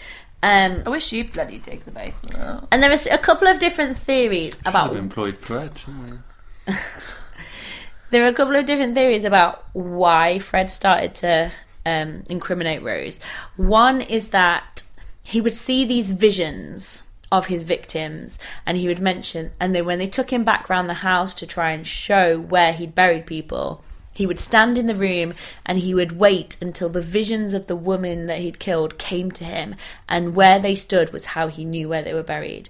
[0.43, 2.69] Um, I wish you'd bloody dig the basement out.
[2.71, 6.21] and there was a couple of different theories Should about have employed Fred, shouldn't
[6.69, 6.75] we?
[8.11, 11.51] there are a couple of different theories about why Fred started to
[11.87, 13.21] um, incriminate Rose.
[13.57, 14.85] One is that
[15.23, 19.99] he would see these visions of his victims, and he would mention, and then when
[19.99, 23.83] they took him back round the house to try and show where he'd buried people,
[24.13, 25.35] he would stand in the room
[25.67, 29.45] and he would wait until the visions of the woman that he'd killed came to
[29.45, 29.75] him,
[30.09, 32.69] and where they stood was how he knew where they were buried.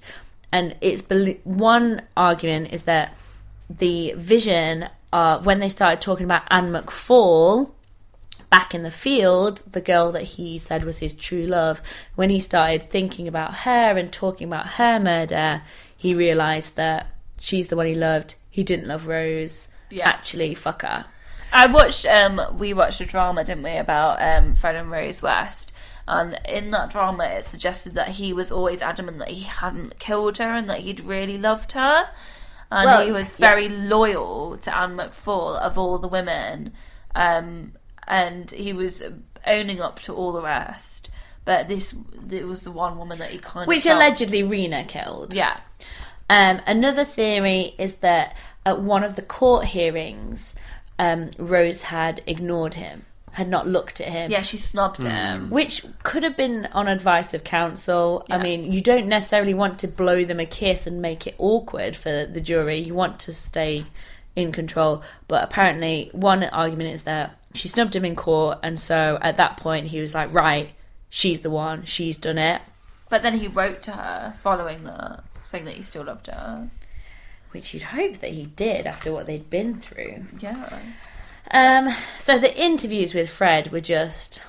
[0.50, 1.02] And it's
[1.42, 3.16] one argument is that
[3.68, 7.70] the vision uh, when they started talking about Anne McFall,
[8.50, 11.80] back in the field, the girl that he said was his true love,
[12.14, 15.62] when he started thinking about her and talking about her murder,
[15.96, 18.36] he realised that she's the one he loved.
[18.50, 19.68] He didn't love Rose.
[19.90, 20.08] Yeah.
[20.08, 21.06] Actually, fuck her.
[21.52, 25.72] I watched um we watched a drama, didn't we, about um Fred and Rose West.
[26.06, 30.38] And in that drama it suggested that he was always adamant that he hadn't killed
[30.38, 32.08] her and that he'd really loved her.
[32.70, 36.72] And Well, he was very loyal to Anne McFall of all the women.
[37.14, 37.72] Um
[38.06, 39.02] and he was
[39.46, 41.10] owning up to all the rest.
[41.44, 41.94] But this
[42.30, 45.34] it was the one woman that he kind Which of felt- allegedly Rena killed.
[45.34, 45.58] Yeah.
[46.30, 48.34] Um, another theory is that
[48.64, 50.54] at one of the court hearings,
[50.98, 53.02] um, Rose had ignored him,
[53.32, 54.30] had not looked at him.
[54.30, 55.50] Yeah, she snubbed him.
[55.50, 58.24] Which could have been on advice of counsel.
[58.30, 58.42] I Yeah.
[58.42, 62.24] mean, you don't necessarily want to blow them a kiss and make it awkward for
[62.24, 62.78] the jury.
[62.78, 63.84] You want to stay
[64.34, 65.02] in control.
[65.28, 69.56] But apparently, one argument is that she snubbed him in court, and so at that
[69.56, 70.70] point, he was like, right,
[71.08, 72.60] she's the one, she's done it.
[73.08, 76.68] But then he wrote to her following that, saying that he still loved her.
[77.52, 80.24] Which you'd hope that he did after what they'd been through.
[80.40, 80.80] Yeah.
[81.52, 84.42] Um, so the interviews with Fred were just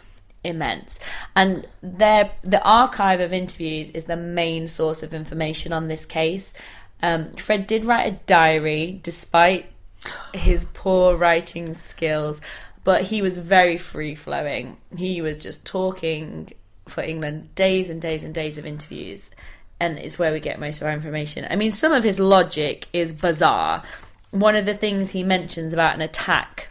[0.43, 0.99] immense,
[1.35, 6.53] and their the archive of interviews is the main source of information on this case.
[7.03, 9.67] Um, Fred did write a diary, despite
[10.33, 12.41] his poor writing skills,
[12.85, 14.77] but he was very free flowing.
[14.95, 16.51] He was just talking
[16.87, 19.31] for England, days and days and days of interviews,
[19.79, 21.45] and it's where we get most of our information.
[21.49, 23.83] I mean, some of his logic is bizarre.
[24.31, 26.69] One of the things he mentions about an attack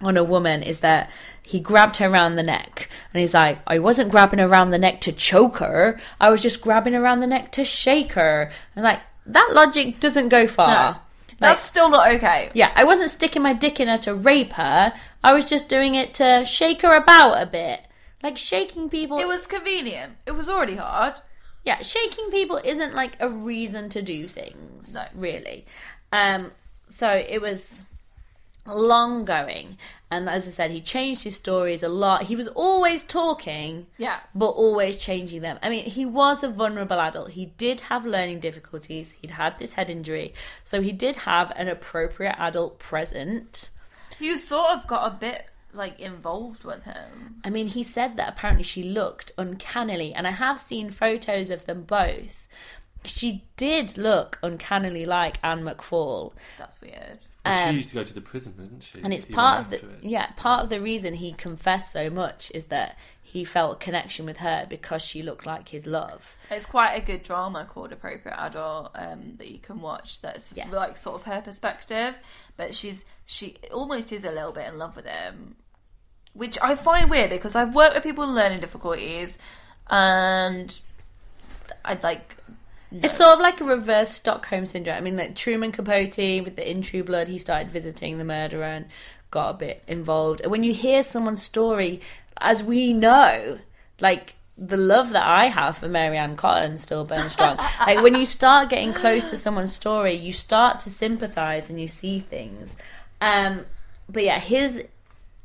[0.00, 1.10] on a woman is that
[1.42, 4.78] he grabbed her around the neck and he's like i wasn't grabbing her around the
[4.78, 8.50] neck to choke her i was just grabbing her around the neck to shake her
[8.74, 10.98] and like that logic doesn't go far No.
[11.38, 12.50] That's still not okay.
[12.54, 14.92] yeah i wasn't sticking my dick in her to rape her
[15.24, 17.80] i was just doing it to shake her about a bit
[18.22, 20.12] like shaking people It was convenient.
[20.26, 21.14] It was already hard.
[21.64, 24.94] yeah, shaking people isn't like a reason to do things.
[24.94, 25.04] No.
[25.14, 25.66] Really.
[26.12, 26.52] Um
[26.86, 27.84] so it was
[28.64, 29.76] long going
[30.08, 32.24] and as I said he changed his stories a lot.
[32.24, 34.20] He was always talking Yeah.
[34.36, 35.58] but always changing them.
[35.62, 37.30] I mean, he was a vulnerable adult.
[37.30, 39.16] He did have learning difficulties.
[39.20, 40.32] He'd had this head injury.
[40.62, 43.70] So he did have an appropriate adult present.
[44.22, 47.40] You sort of got a bit like involved with him.
[47.44, 51.66] I mean, he said that apparently she looked uncannily, and I have seen photos of
[51.66, 52.46] them both.
[53.04, 57.18] She did look uncannily like Anne McFall, That's weird.
[57.44, 59.00] And Um, she used to go to the prison, didn't she?
[59.02, 59.98] and it's even part of the it?
[60.02, 62.96] yeah part of the reason he confessed so much is that
[63.32, 66.36] he felt a connection with her because she looked like his love.
[66.50, 70.20] It's quite a good drama called Appropriate Adult um, that you can watch.
[70.20, 70.70] That's Yes.
[70.70, 72.18] like sort of her perspective,
[72.58, 75.56] but she's she almost is a little bit in love with him,
[76.34, 79.38] which I find weird because I've worked with people with learning difficulties,
[79.88, 80.78] and
[81.86, 82.36] I'd like
[82.90, 84.96] It's sort of like a reverse Stockholm syndrome.
[84.98, 88.64] I mean, like Truman Capote with the In True Blood, he started visiting the murderer
[88.64, 88.86] and
[89.30, 90.42] got a bit involved.
[90.42, 92.02] And when you hear someone's story,
[92.42, 93.58] as we know,
[94.00, 97.56] like the love that I have for Mary Ann Cotton still burns strong.
[97.80, 101.88] like when you start getting close to someone's story, you start to sympathize and you
[101.88, 102.76] see things.
[103.20, 103.66] Um,
[104.08, 104.84] but yeah, his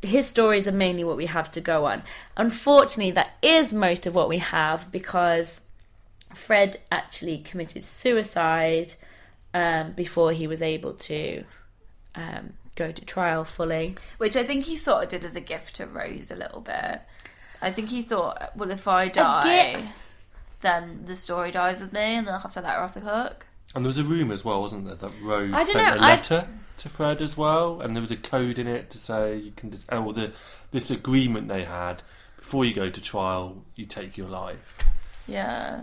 [0.02, 2.04] his stories are mainly what we have to go on.
[2.36, 5.62] Unfortunately, that is most of what we have because
[6.34, 8.94] Fred actually committed suicide
[9.54, 11.44] um, before he was able to
[12.14, 13.96] um, go to trial fully.
[14.18, 17.02] which I think he sort of did as a gift to Rose a little bit.
[17.62, 19.82] I think he thought, well, if I die,
[20.62, 23.00] then the story dies with me, and then I'll have to let her off the
[23.02, 23.48] hook.
[23.76, 26.02] And there was a rumour as well, wasn't there, that Rose I don't sent know,
[26.02, 26.48] a I- letter
[26.78, 29.72] to Fred as well, and there was a code in it to say you can
[29.72, 30.32] just oh the
[30.72, 32.04] this agreement they had
[32.38, 34.78] before you go to trial, you take your life.
[35.28, 35.82] Yeah.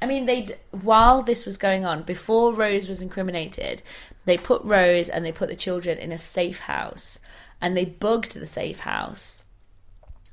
[0.00, 3.82] I mean, they while this was going on, before Rose was incriminated,
[4.24, 7.20] they put Rose and they put the children in a safe house,
[7.60, 9.44] and they bugged the safe house.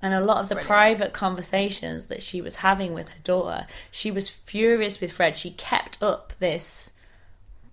[0.02, 0.68] And a lot of the Brilliant.
[0.68, 5.36] private conversations that she was having with her daughter, she was furious with Fred.
[5.36, 6.92] She kept up this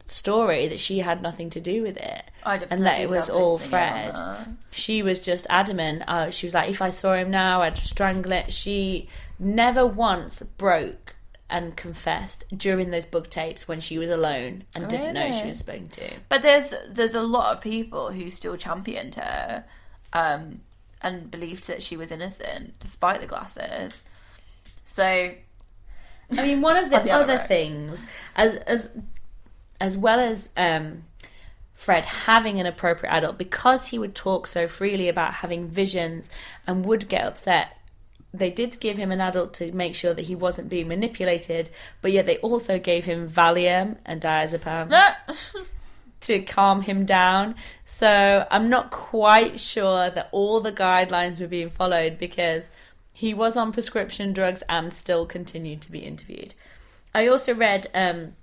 [0.08, 4.18] story that she had nothing to do with it, and that it was all Fred
[4.76, 6.02] she was just adamant.
[6.06, 8.52] Uh, she was like, if I saw him now, I'd strangle it.
[8.52, 9.08] She
[9.38, 11.15] never once broke
[11.48, 15.58] and confessed during those book tapes when she was alone and didn't know she was
[15.58, 16.10] spoken to.
[16.28, 19.64] But there's there's a lot of people who still championed her,
[20.12, 20.60] um,
[21.02, 24.02] and believed that she was innocent despite the glasses.
[24.84, 28.90] So I mean, one of the the other other things, as as
[29.80, 31.04] as well as um,
[31.74, 36.30] Fred having an appropriate adult because he would talk so freely about having visions
[36.66, 37.75] and would get upset.
[38.38, 41.70] They did give him an adult to make sure that he wasn't being manipulated,
[42.02, 44.92] but yet they also gave him Valium and diazepam
[46.20, 47.54] to calm him down.
[47.84, 52.70] So I'm not quite sure that all the guidelines were being followed because
[53.12, 56.54] he was on prescription drugs and still continued to be interviewed.
[57.14, 58.34] I also read um,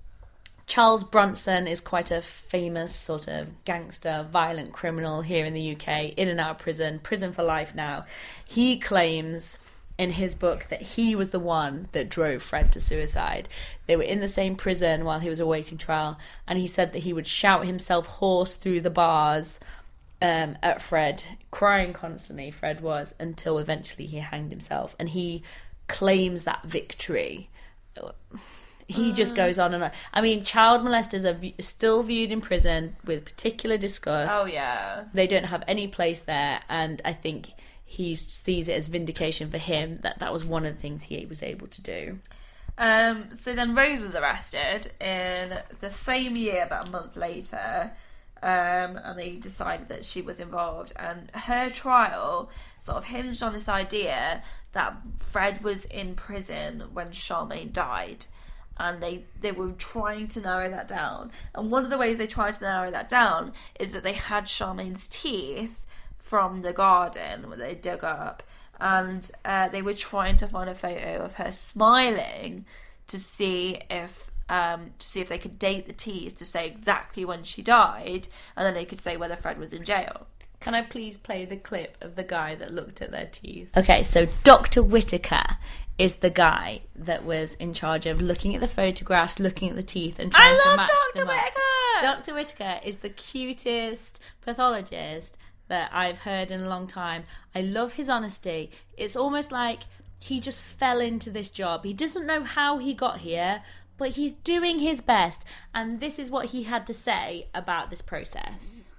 [0.65, 6.13] Charles Bronson is quite a famous sort of gangster, violent criminal here in the UK,
[6.17, 8.05] in and out of prison, prison for life now.
[8.45, 9.59] He claims
[10.04, 13.49] in his book that he was the one that drove Fred to suicide.
[13.88, 17.04] They were in the same prison while he was awaiting trial, and he said that
[17.04, 19.60] he would shout himself hoarse through the bars
[20.22, 24.95] um, at Fred, crying constantly, Fred was, until eventually he hanged himself.
[24.99, 25.43] And he
[25.88, 27.49] claims that victory.
[28.88, 29.91] He just goes on and on.
[30.14, 34.34] I mean, child molesters are v- still viewed in prison with particular disgust.
[34.34, 35.06] Oh yeah.
[35.14, 37.47] They don't have any place there, and I think
[37.93, 41.25] he sees it as vindication for him that that was one of the things he
[41.27, 42.17] was able to do.
[42.75, 47.91] Um, so then Rose was arrested in the same year, about a month later,
[48.41, 50.91] um, and they decided that she was involved.
[50.95, 54.41] And her trial sort of hinged on this idea
[54.71, 58.25] that Fred was in prison when Charmaine died.
[58.75, 61.29] And they, they were trying to narrow that down.
[61.53, 64.45] And one of the ways they tried to narrow that down is that they had
[64.45, 65.82] Charmaine's teeth
[66.24, 68.41] from the garden where they dug up
[68.80, 72.65] and uh, they were trying to find a photo of her smiling
[73.07, 77.24] to see if um, to see if they could date the teeth to say exactly
[77.24, 80.28] when she died, and then they could say whether Fred was in jail.
[80.59, 83.69] Can I please play the clip of the guy that looked at their teeth?
[83.76, 84.84] Okay, so Dr.
[84.84, 85.57] Whittaker
[85.97, 89.84] is the guy that was in charge of looking at the photographs, looking at the
[89.84, 91.26] teeth, and trying I to love match Dr.
[91.26, 91.53] them up.
[92.01, 92.34] Dr.
[92.34, 95.38] Whittaker is the cutest pathologist
[95.68, 97.24] that I've heard in a long time.
[97.55, 98.72] I love his honesty.
[98.97, 99.82] It's almost like
[100.20, 101.84] he just fell into this job.
[101.84, 103.64] He doesn't know how he got here,
[103.97, 105.43] but he's doing his best.
[105.74, 108.91] And this is what he had to say about this process.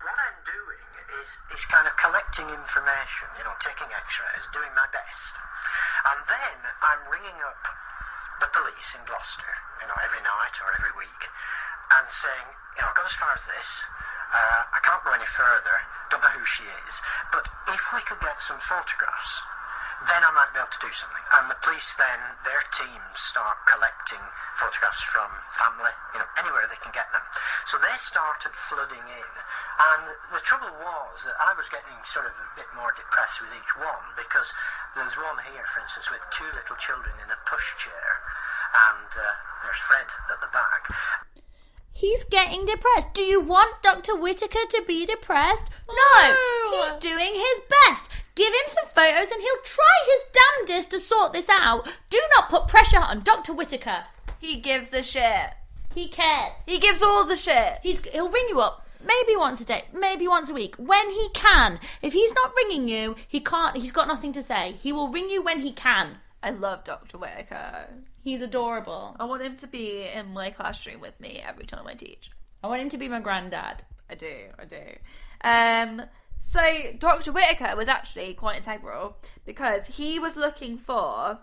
[0.00, 0.84] What I'm doing
[1.20, 5.36] is, is kind of collecting information, you know, taking x-rays, doing my best.
[6.10, 7.60] And then I'm ringing up
[8.40, 9.52] the police in Gloucester,
[9.82, 11.22] you know, every night or every week,
[12.00, 13.84] and saying, you know, I've got as far as this.
[14.32, 15.76] Uh, I can't go any further.
[16.10, 17.00] Don't know who she is.
[17.30, 19.46] But if we could get some photographs,
[20.08, 21.24] then I might be able to do something.
[21.36, 24.22] And the police then, their teams start collecting
[24.56, 27.20] photographs from family, you know, anywhere they can get them.
[27.68, 29.32] So they started flooding in.
[29.92, 30.02] And
[30.32, 33.72] the trouble was that I was getting sort of a bit more depressed with each
[33.76, 34.50] one because
[34.96, 38.10] there's one here, for instance, with two little children in a pushchair.
[38.72, 39.24] And uh,
[39.62, 40.90] there's Fred at the back.
[42.00, 43.12] He's getting depressed.
[43.12, 44.16] Do you want Dr.
[44.16, 45.64] Whittaker to be depressed?
[45.86, 46.34] No!
[46.72, 48.10] He's doing his best.
[48.34, 51.86] Give him some photos and he'll try his damnedest to sort this out.
[52.08, 53.52] Do not put pressure on Dr.
[53.52, 54.04] Whittaker.
[54.38, 55.50] He gives a shit.
[55.94, 56.52] He cares.
[56.64, 57.80] He gives all the shit.
[57.82, 61.28] He's, he'll ring you up maybe once a day, maybe once a week, when he
[61.34, 61.78] can.
[62.00, 64.72] If he's not ringing you, he can't, he's got nothing to say.
[64.80, 66.16] He will ring you when he can.
[66.42, 67.18] I love Dr.
[67.18, 67.88] Whittaker.
[68.22, 69.16] He's adorable.
[69.18, 72.30] I want him to be in my classroom with me every time I teach.
[72.62, 73.84] I want him to be my granddad.
[74.10, 74.82] I do, I do.
[75.42, 76.06] Um,
[76.38, 76.60] so
[76.98, 77.32] Dr.
[77.32, 81.38] Whittaker was actually quite integral because he was looking for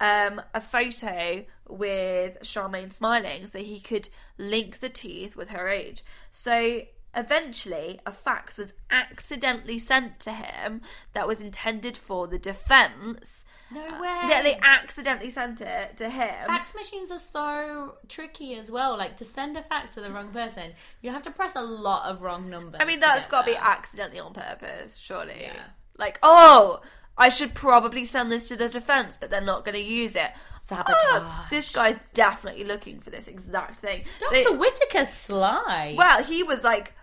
[0.00, 6.02] um, a photo with Charmaine smiling so he could link the teeth with her age.
[6.30, 6.82] So
[7.14, 13.44] eventually, a fax was accidentally sent to him that was intended for the defense.
[13.70, 14.20] No Uh, way.
[14.28, 16.46] Yeah, they accidentally sent it to him.
[16.46, 18.96] Fax machines are so tricky as well.
[18.96, 22.04] Like to send a fax to the wrong person, you have to press a lot
[22.08, 22.80] of wrong numbers.
[22.80, 25.42] I mean, that's got to be accidentally on purpose, surely.
[25.42, 25.60] Yeah.
[25.98, 26.80] Like, oh,
[27.18, 30.30] I should probably send this to the defense, but they're not going to use it.
[30.68, 30.94] Sabotage.
[31.00, 34.04] Oh, this guy's definitely looking for this exact thing.
[34.20, 34.42] Dr.
[34.42, 35.94] So- Whittaker's sly.
[35.96, 36.94] well, he was like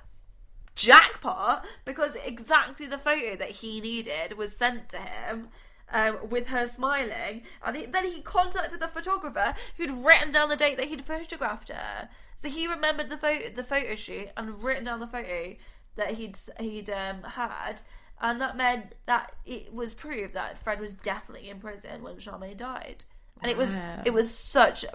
[0.75, 5.49] jackpot because exactly the photo that he needed was sent to him.
[5.93, 10.55] Um, with her smiling, and he, then he contacted the photographer who'd written down the
[10.55, 12.09] date that he'd photographed her.
[12.33, 15.55] So he remembered the photo, the photo shoot, and written down the photo
[15.95, 17.81] that he'd he'd um, had,
[18.19, 22.57] and that meant that it was proved that Fred was definitely in prison when Charmaine
[22.57, 23.05] died,
[23.41, 24.01] and it was Wow.
[24.05, 24.85] it was such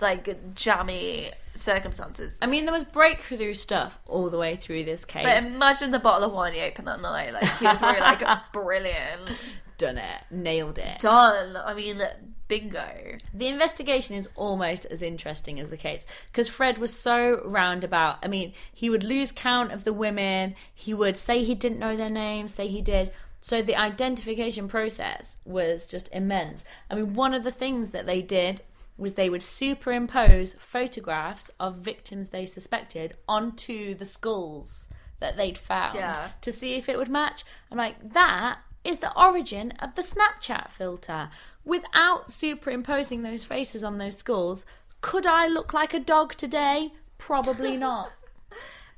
[0.00, 2.38] like jammy circumstances.
[2.40, 5.24] I mean, there was breakthrough stuff all the way through this case.
[5.24, 7.32] But imagine the bottle of wine he opened that night.
[7.34, 8.22] Like he was really like
[8.52, 9.30] brilliant.
[9.78, 10.98] Done it, nailed it.
[10.98, 11.56] Done.
[11.56, 12.02] I mean,
[12.48, 13.16] Bingo.
[13.32, 18.18] The investigation is almost as interesting as the case because Fred was so roundabout.
[18.22, 21.96] I mean, he would lose count of the women, he would say he didn't know
[21.96, 23.12] their names, say he did.
[23.40, 26.64] So the identification process was just immense.
[26.90, 28.62] I mean, one of the things that they did
[28.96, 34.88] was they would superimpose photographs of victims they suspected onto the skulls
[35.20, 36.30] that they'd found Yeah.
[36.40, 37.44] to see if it would match.
[37.70, 41.30] I'm like, that is the origin of the Snapchat filter.
[41.64, 44.64] Without superimposing those faces on those skulls,
[45.00, 46.92] could I look like a dog today?
[47.18, 48.10] Probably not.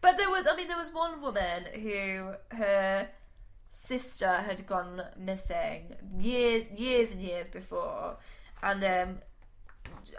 [0.00, 3.08] But there was, I mean, there was one woman who her
[3.70, 8.16] sister had gone missing years, years and years before,
[8.62, 9.18] and um,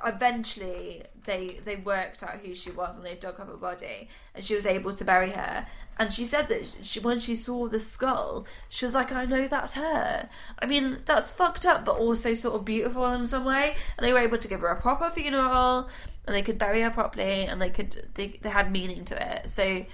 [0.05, 4.43] eventually they they worked out who she was and they dug up her body, and
[4.43, 5.67] she was able to bury her.
[5.99, 9.47] And she said that she, when she saw the skull, she was like, "I know
[9.47, 13.75] that's her." I mean, that's fucked up, but also sort of beautiful in some way.
[13.97, 15.89] And they were able to give her a proper funeral,
[16.25, 19.49] and they could bury her properly, and they could they, they had meaning to it.
[19.49, 19.85] So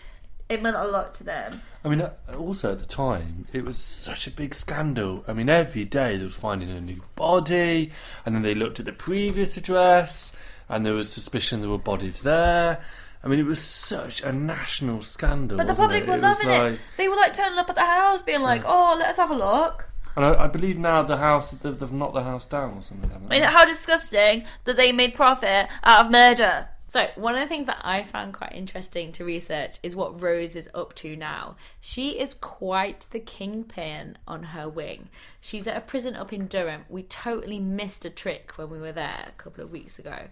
[0.50, 1.62] it meant a lot to them.
[1.84, 5.24] I mean, uh, also at the time, it was such a big scandal.
[5.28, 7.92] I mean, every day they were finding a new body,
[8.26, 10.34] and then they looked at the previous address,
[10.70, 12.82] and there was suspicion there were bodies there.
[13.24, 15.58] I mean, it was such a national scandal.
[15.58, 16.08] But the public it?
[16.08, 16.80] were It loving it.
[16.98, 19.36] They were like turning up at the house, being like, "Oh, let us have a
[19.36, 22.82] look." And I, I believe now the house, they've, they've knocked the house down or
[22.82, 26.70] something, I mean, how disgusting that they made profit out of murder.
[26.90, 30.56] So, one of the things that I found quite interesting to research is what Rose
[30.56, 31.58] is up to now.
[31.82, 35.10] She is quite the kingpin on her wing.
[35.42, 36.86] She's at a prison up in Durham.
[36.88, 40.28] We totally missed a trick when we were there a couple of weeks ago.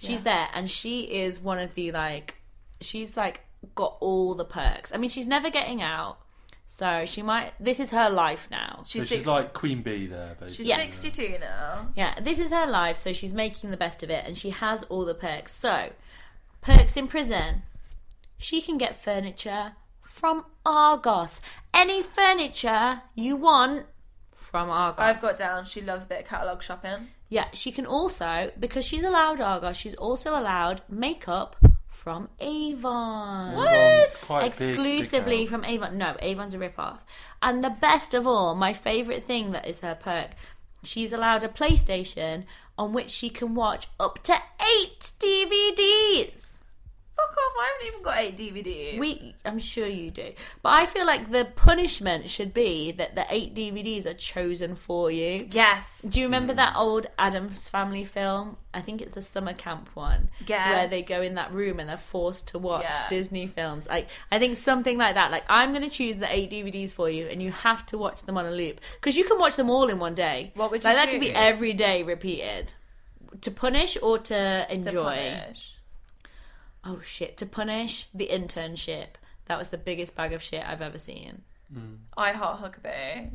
[0.00, 2.36] She's there and she is one of the like,
[2.80, 3.40] she's like
[3.74, 4.92] got all the perks.
[4.92, 6.18] I mean, she's never getting out.
[6.70, 8.82] So she might, this is her life now.
[8.84, 10.66] So She's, she's six, like Queen Bee there, basically.
[10.66, 11.88] she's 62 now.
[11.96, 14.84] Yeah, this is her life, so she's making the best of it, and she has
[14.84, 15.54] all the perks.
[15.56, 15.90] So,
[16.60, 17.62] perks in prison.
[18.36, 19.72] She can get furniture
[20.02, 21.40] from Argos.
[21.74, 23.86] Any furniture you want
[24.36, 25.00] from Argos.
[25.00, 25.64] I've got down.
[25.64, 27.08] She loves a bit of catalogue shopping.
[27.28, 31.56] Yeah, she can also, because she's allowed Argos, she's also allowed makeup
[32.08, 33.52] from Avon.
[33.52, 35.98] Avon's quite big, big Exclusively from Avon.
[35.98, 37.04] No, Avon's a rip-off.
[37.42, 40.30] And the best of all, my favourite thing that is her perk,
[40.82, 42.44] she's allowed a PlayStation
[42.78, 46.47] on which she can watch up to eight DVDs.
[47.18, 47.52] Fuck off!
[47.60, 48.98] I haven't even got eight DVDs.
[48.98, 50.32] We, I'm sure you do,
[50.62, 55.10] but I feel like the punishment should be that the eight DVDs are chosen for
[55.10, 55.48] you.
[55.50, 56.02] yes.
[56.08, 56.56] Do you remember mm.
[56.56, 58.56] that old Addams Family film?
[58.72, 60.70] I think it's the summer camp one, Yeah.
[60.70, 63.06] where they go in that room and they're forced to watch Yeah.
[63.08, 63.88] Disney films.
[63.88, 65.32] Like I think something like that.
[65.32, 68.22] Like I'm going to choose the eight DVDs for you, and you have to watch
[68.22, 70.52] them on a loop because you can watch them all in one day.
[70.54, 72.74] What would like you that could be every day repeated.
[73.42, 75.02] To punish or to To enjoy?
[75.40, 75.74] punish.
[76.88, 77.36] Oh shit!
[77.36, 79.08] To punish the internship.
[79.46, 81.42] That was the biggest bag of shit I've ever seen.
[82.16, 83.30] I heart Huckabee.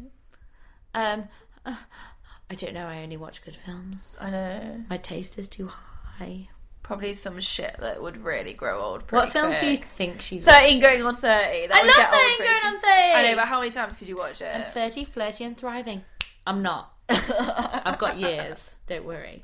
[0.95, 1.27] Um,
[1.65, 2.87] I don't know.
[2.87, 4.17] I only watch good films.
[4.19, 4.83] I know.
[4.89, 6.49] My taste is too high.
[6.81, 9.07] Probably some shit that would really grow old.
[9.07, 10.81] Pretty What films do you think she's Thirteen watched?
[10.81, 11.67] going on thirty.
[11.67, 12.87] That I would love get 13 pretty going on 30.
[12.91, 14.51] I know, but how many times could you watch it?
[14.53, 16.01] I'm 30, flirty, and thriving.
[16.45, 16.91] I'm not.
[17.09, 18.75] I've got years.
[18.87, 19.43] Don't worry.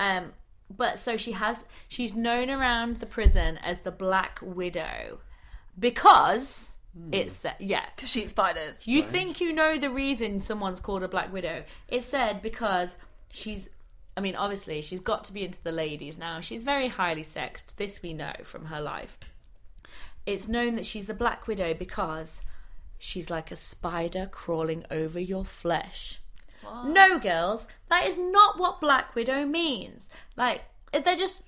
[0.00, 0.32] Um,
[0.76, 1.58] but so she has.
[1.88, 5.18] She's known around the prison as the Black Widow
[5.78, 7.08] because hmm.
[7.12, 7.86] it's yeah.
[7.94, 8.86] Because she eats spiders.
[8.86, 11.64] You think you know the reason someone's called a Black Widow?
[11.88, 12.96] It's said because
[13.30, 13.68] she's.
[14.14, 16.40] I mean, obviously, she's got to be into the ladies now.
[16.40, 17.78] She's very highly sexed.
[17.78, 19.18] This we know from her life.
[20.26, 22.42] It's known that she's the Black Widow because
[22.98, 26.20] she's like a spider crawling over your flesh.
[26.84, 30.08] No, girls, that is not what Black Widow means.
[30.36, 30.62] Like,
[30.92, 31.38] they're just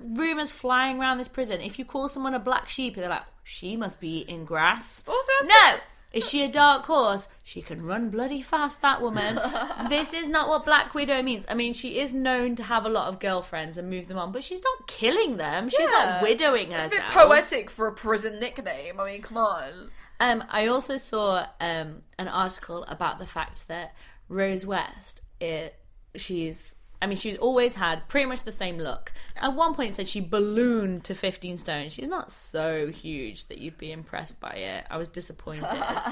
[0.00, 1.60] rumors flying around this prison.
[1.60, 5.02] If you call someone a black sheep, they're like, she must be in grass.
[5.06, 5.76] Also, No!
[6.12, 7.26] Is she a dark horse?
[7.42, 9.38] She can run bloody fast, that woman.
[9.88, 11.46] this is not what Black Widow means.
[11.48, 14.30] I mean, she is known to have a lot of girlfriends and move them on,
[14.30, 15.70] but she's not killing them.
[15.70, 15.86] She's Yeah.
[16.20, 19.00] not widowing It's a bit poetic for a prison nickname.
[19.00, 19.90] I mean, come on.
[20.20, 23.94] Um, I also saw um, an article about the fact that
[24.32, 25.74] Rose West, it,
[26.14, 29.12] she's, I mean, she's always had pretty much the same look.
[29.36, 31.88] At one point, it said she ballooned to 15 stone.
[31.90, 34.84] She's not so huge that you'd be impressed by it.
[34.90, 35.66] I was disappointed.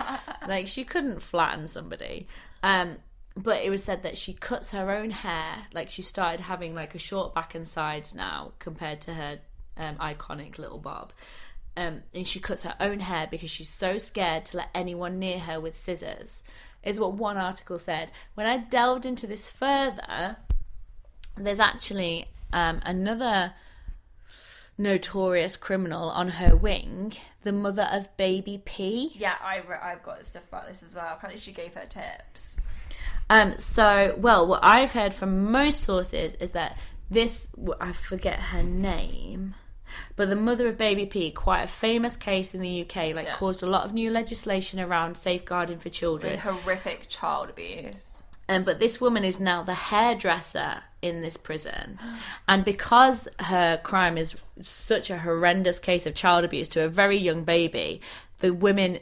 [0.49, 2.29] like, she couldn't flatten somebody.
[2.63, 2.99] Um,
[3.37, 5.67] but it was said that she cuts her own hair.
[5.73, 9.39] Like, she started having like a short back and sides now compared to her
[9.77, 11.13] um, iconic little bob
[11.77, 15.39] um, and she cuts her own hair because she's so scared to let anyone near
[15.39, 16.43] her with scissors.
[16.83, 18.11] Is what one article said.
[18.35, 20.37] When I delved into this further,
[21.37, 23.55] there's actually um, another
[24.79, 27.13] notorious criminal on her wing,
[27.43, 29.13] the mother of baby P.
[29.15, 31.13] Yeah, I've, re- I've got stuff about this as well.
[31.13, 32.57] Apparently, she gave her tips.
[33.29, 36.77] Um, so, well, what I've heard from most sources is that
[37.11, 37.47] this,
[37.81, 39.55] I forget her name,
[40.17, 43.37] but the mother of baby P, quite a famous case in the UK, like Yeah.
[43.37, 46.39] caused a lot of new legislation around safeguarding for children.
[46.39, 48.23] Horrific child abuse.
[48.49, 51.99] Um, but this woman is now the hairdresser in this prison.
[52.49, 57.17] And because her crime is such a horrendous case of child abuse to a very
[57.17, 58.01] young baby,
[58.41, 58.99] the women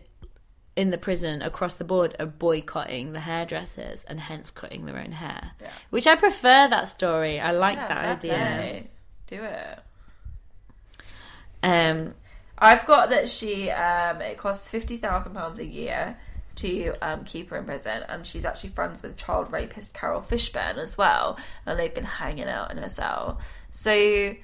[0.77, 5.11] in the prison across the board are boycotting the hairdressers and hence cutting their own
[5.13, 5.53] hair.
[5.91, 7.41] Which I prefer that story.
[7.41, 8.33] I like Yeah, that idea.
[8.35, 8.87] play.
[9.27, 9.79] Do it.
[11.63, 12.09] Um,
[12.59, 16.17] I've got that she um, it costs fifty thousand pounds a year
[16.57, 20.77] to um, keep her in prison, and she's actually friends with child rapist Carol Fishburne
[20.79, 23.39] as well, and they've been hanging out in her cell.
[23.71, 24.35] So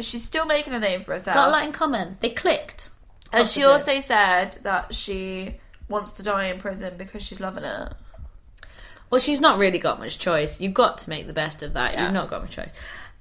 [0.00, 1.34] she's still making a name for herself.
[1.34, 2.18] got a lot in common.
[2.20, 2.90] They clicked.
[3.32, 5.56] and she also said that she
[5.88, 7.92] wants to die in prison because she's loving it.
[9.08, 10.60] Well, she's not really got much choice.
[10.60, 11.92] You've got to make the best of that.
[11.92, 12.04] Yeah.
[12.04, 12.70] You've not got much choice.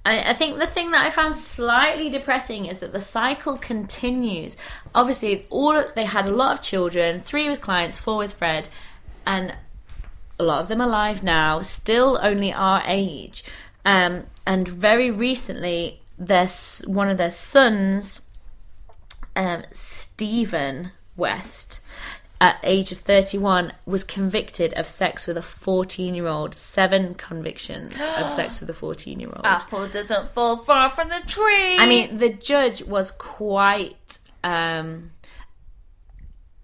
[0.06, 4.58] I, I think the thing that I found slightly depressing is that the cycle continues.
[4.96, 8.68] Obviously, all they had a lot of children, three with clients, four with Fred,
[9.26, 9.56] and
[10.40, 13.44] a lot of them alive now, still only our age.
[13.86, 16.50] Um, and very recently, their
[16.86, 18.22] one of their sons,
[19.36, 21.80] um, Stephen West,
[22.42, 26.56] at age of 31, was convicted of sex with a 14 year old.
[26.56, 29.46] Seven convictions of sex with a 14 year old.
[29.46, 31.78] Apple doesn't fall far from the tree.
[31.78, 35.12] I mean, the judge was quite um,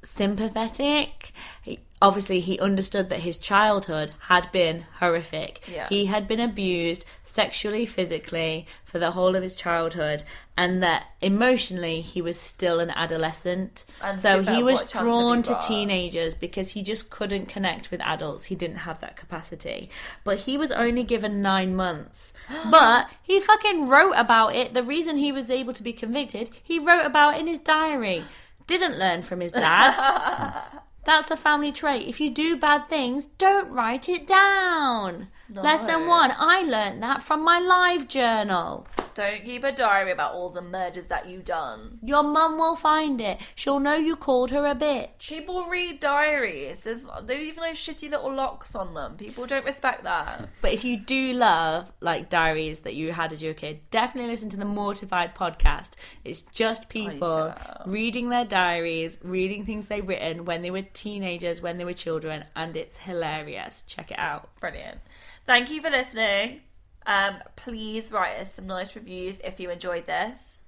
[0.04, 1.32] sympathetic.
[1.62, 5.62] He, obviously, he understood that his childhood had been horrific.
[5.72, 5.88] Yeah.
[5.90, 10.24] He had been abused sexually, physically for the whole of his childhood,
[10.56, 13.86] and that emotionally he was still an adolescent.
[14.02, 17.92] And so he was what chance have drawn to teenagers because he just couldn't connect
[17.92, 18.46] with adults.
[18.46, 19.90] He didn't have that capacity.
[20.24, 22.34] But he was only given nine months.
[22.72, 24.74] But he fucking wrote about it.
[24.74, 28.24] The reason he was able to be convicted, he wrote about it in his diary.
[28.68, 30.64] Didn't learn from his dad.
[31.08, 32.06] That's a family trait.
[32.06, 35.30] If you do bad things, don't write it down.
[35.50, 38.86] Lesson one I learned that from my live journal.
[39.18, 41.98] Don't keep a diary about all the murders that you done.
[42.04, 43.40] Your mum will find it.
[43.56, 45.28] She'll know you called her a bitch.
[45.28, 46.82] People read diaries.
[46.82, 49.18] There's there's even those shitty little locks on them.
[49.18, 50.50] People don't respect that.
[50.62, 54.50] But if you do love like diaries that you had as your kid, definitely listen
[54.50, 55.92] to the Mortified podcast.
[56.24, 57.54] It's just people
[57.86, 62.46] reading their diaries, reading things they've written when they were teenagers, when they were children,
[62.56, 63.84] and it's hilarious.
[63.88, 64.50] Check it out.
[64.60, 65.00] Brilliant.
[65.46, 66.62] Thank you for listening.
[67.08, 70.60] Um, please write us some nice reviews if you enjoyed this.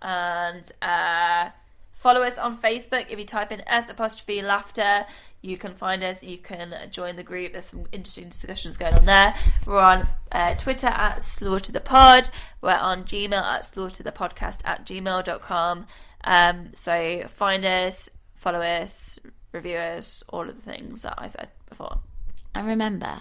[0.00, 1.50] And uh,
[1.92, 3.06] follow us on Facebook.
[3.10, 5.04] If you type in S apostrophe laughter,
[5.42, 6.22] you can find us.
[6.22, 7.52] You can join the group.
[7.52, 9.34] There's some interesting discussions going on there.
[9.66, 12.30] We're on uh, Twitter at Slaughter the Pod.
[12.62, 15.86] We're on Gmail at slaughterthepodcast at gmail.com.
[16.24, 19.18] Um, so find us, follow us,
[19.52, 22.00] review us, all of the things that I said before.
[22.54, 23.20] And remember,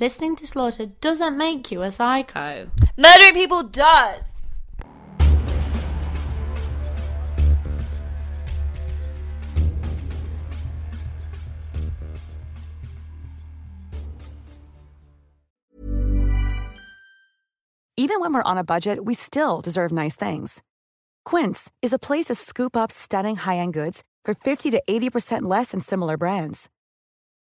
[0.00, 2.70] listening to Slaughter doesn't make you a psycho.
[2.96, 4.34] Murdering people does.
[18.00, 20.62] Even when we're on a budget, we still deserve nice things.
[21.24, 25.72] Quince is a place to scoop up stunning high-end goods for 50 to 80% less
[25.72, 26.70] than similar brands.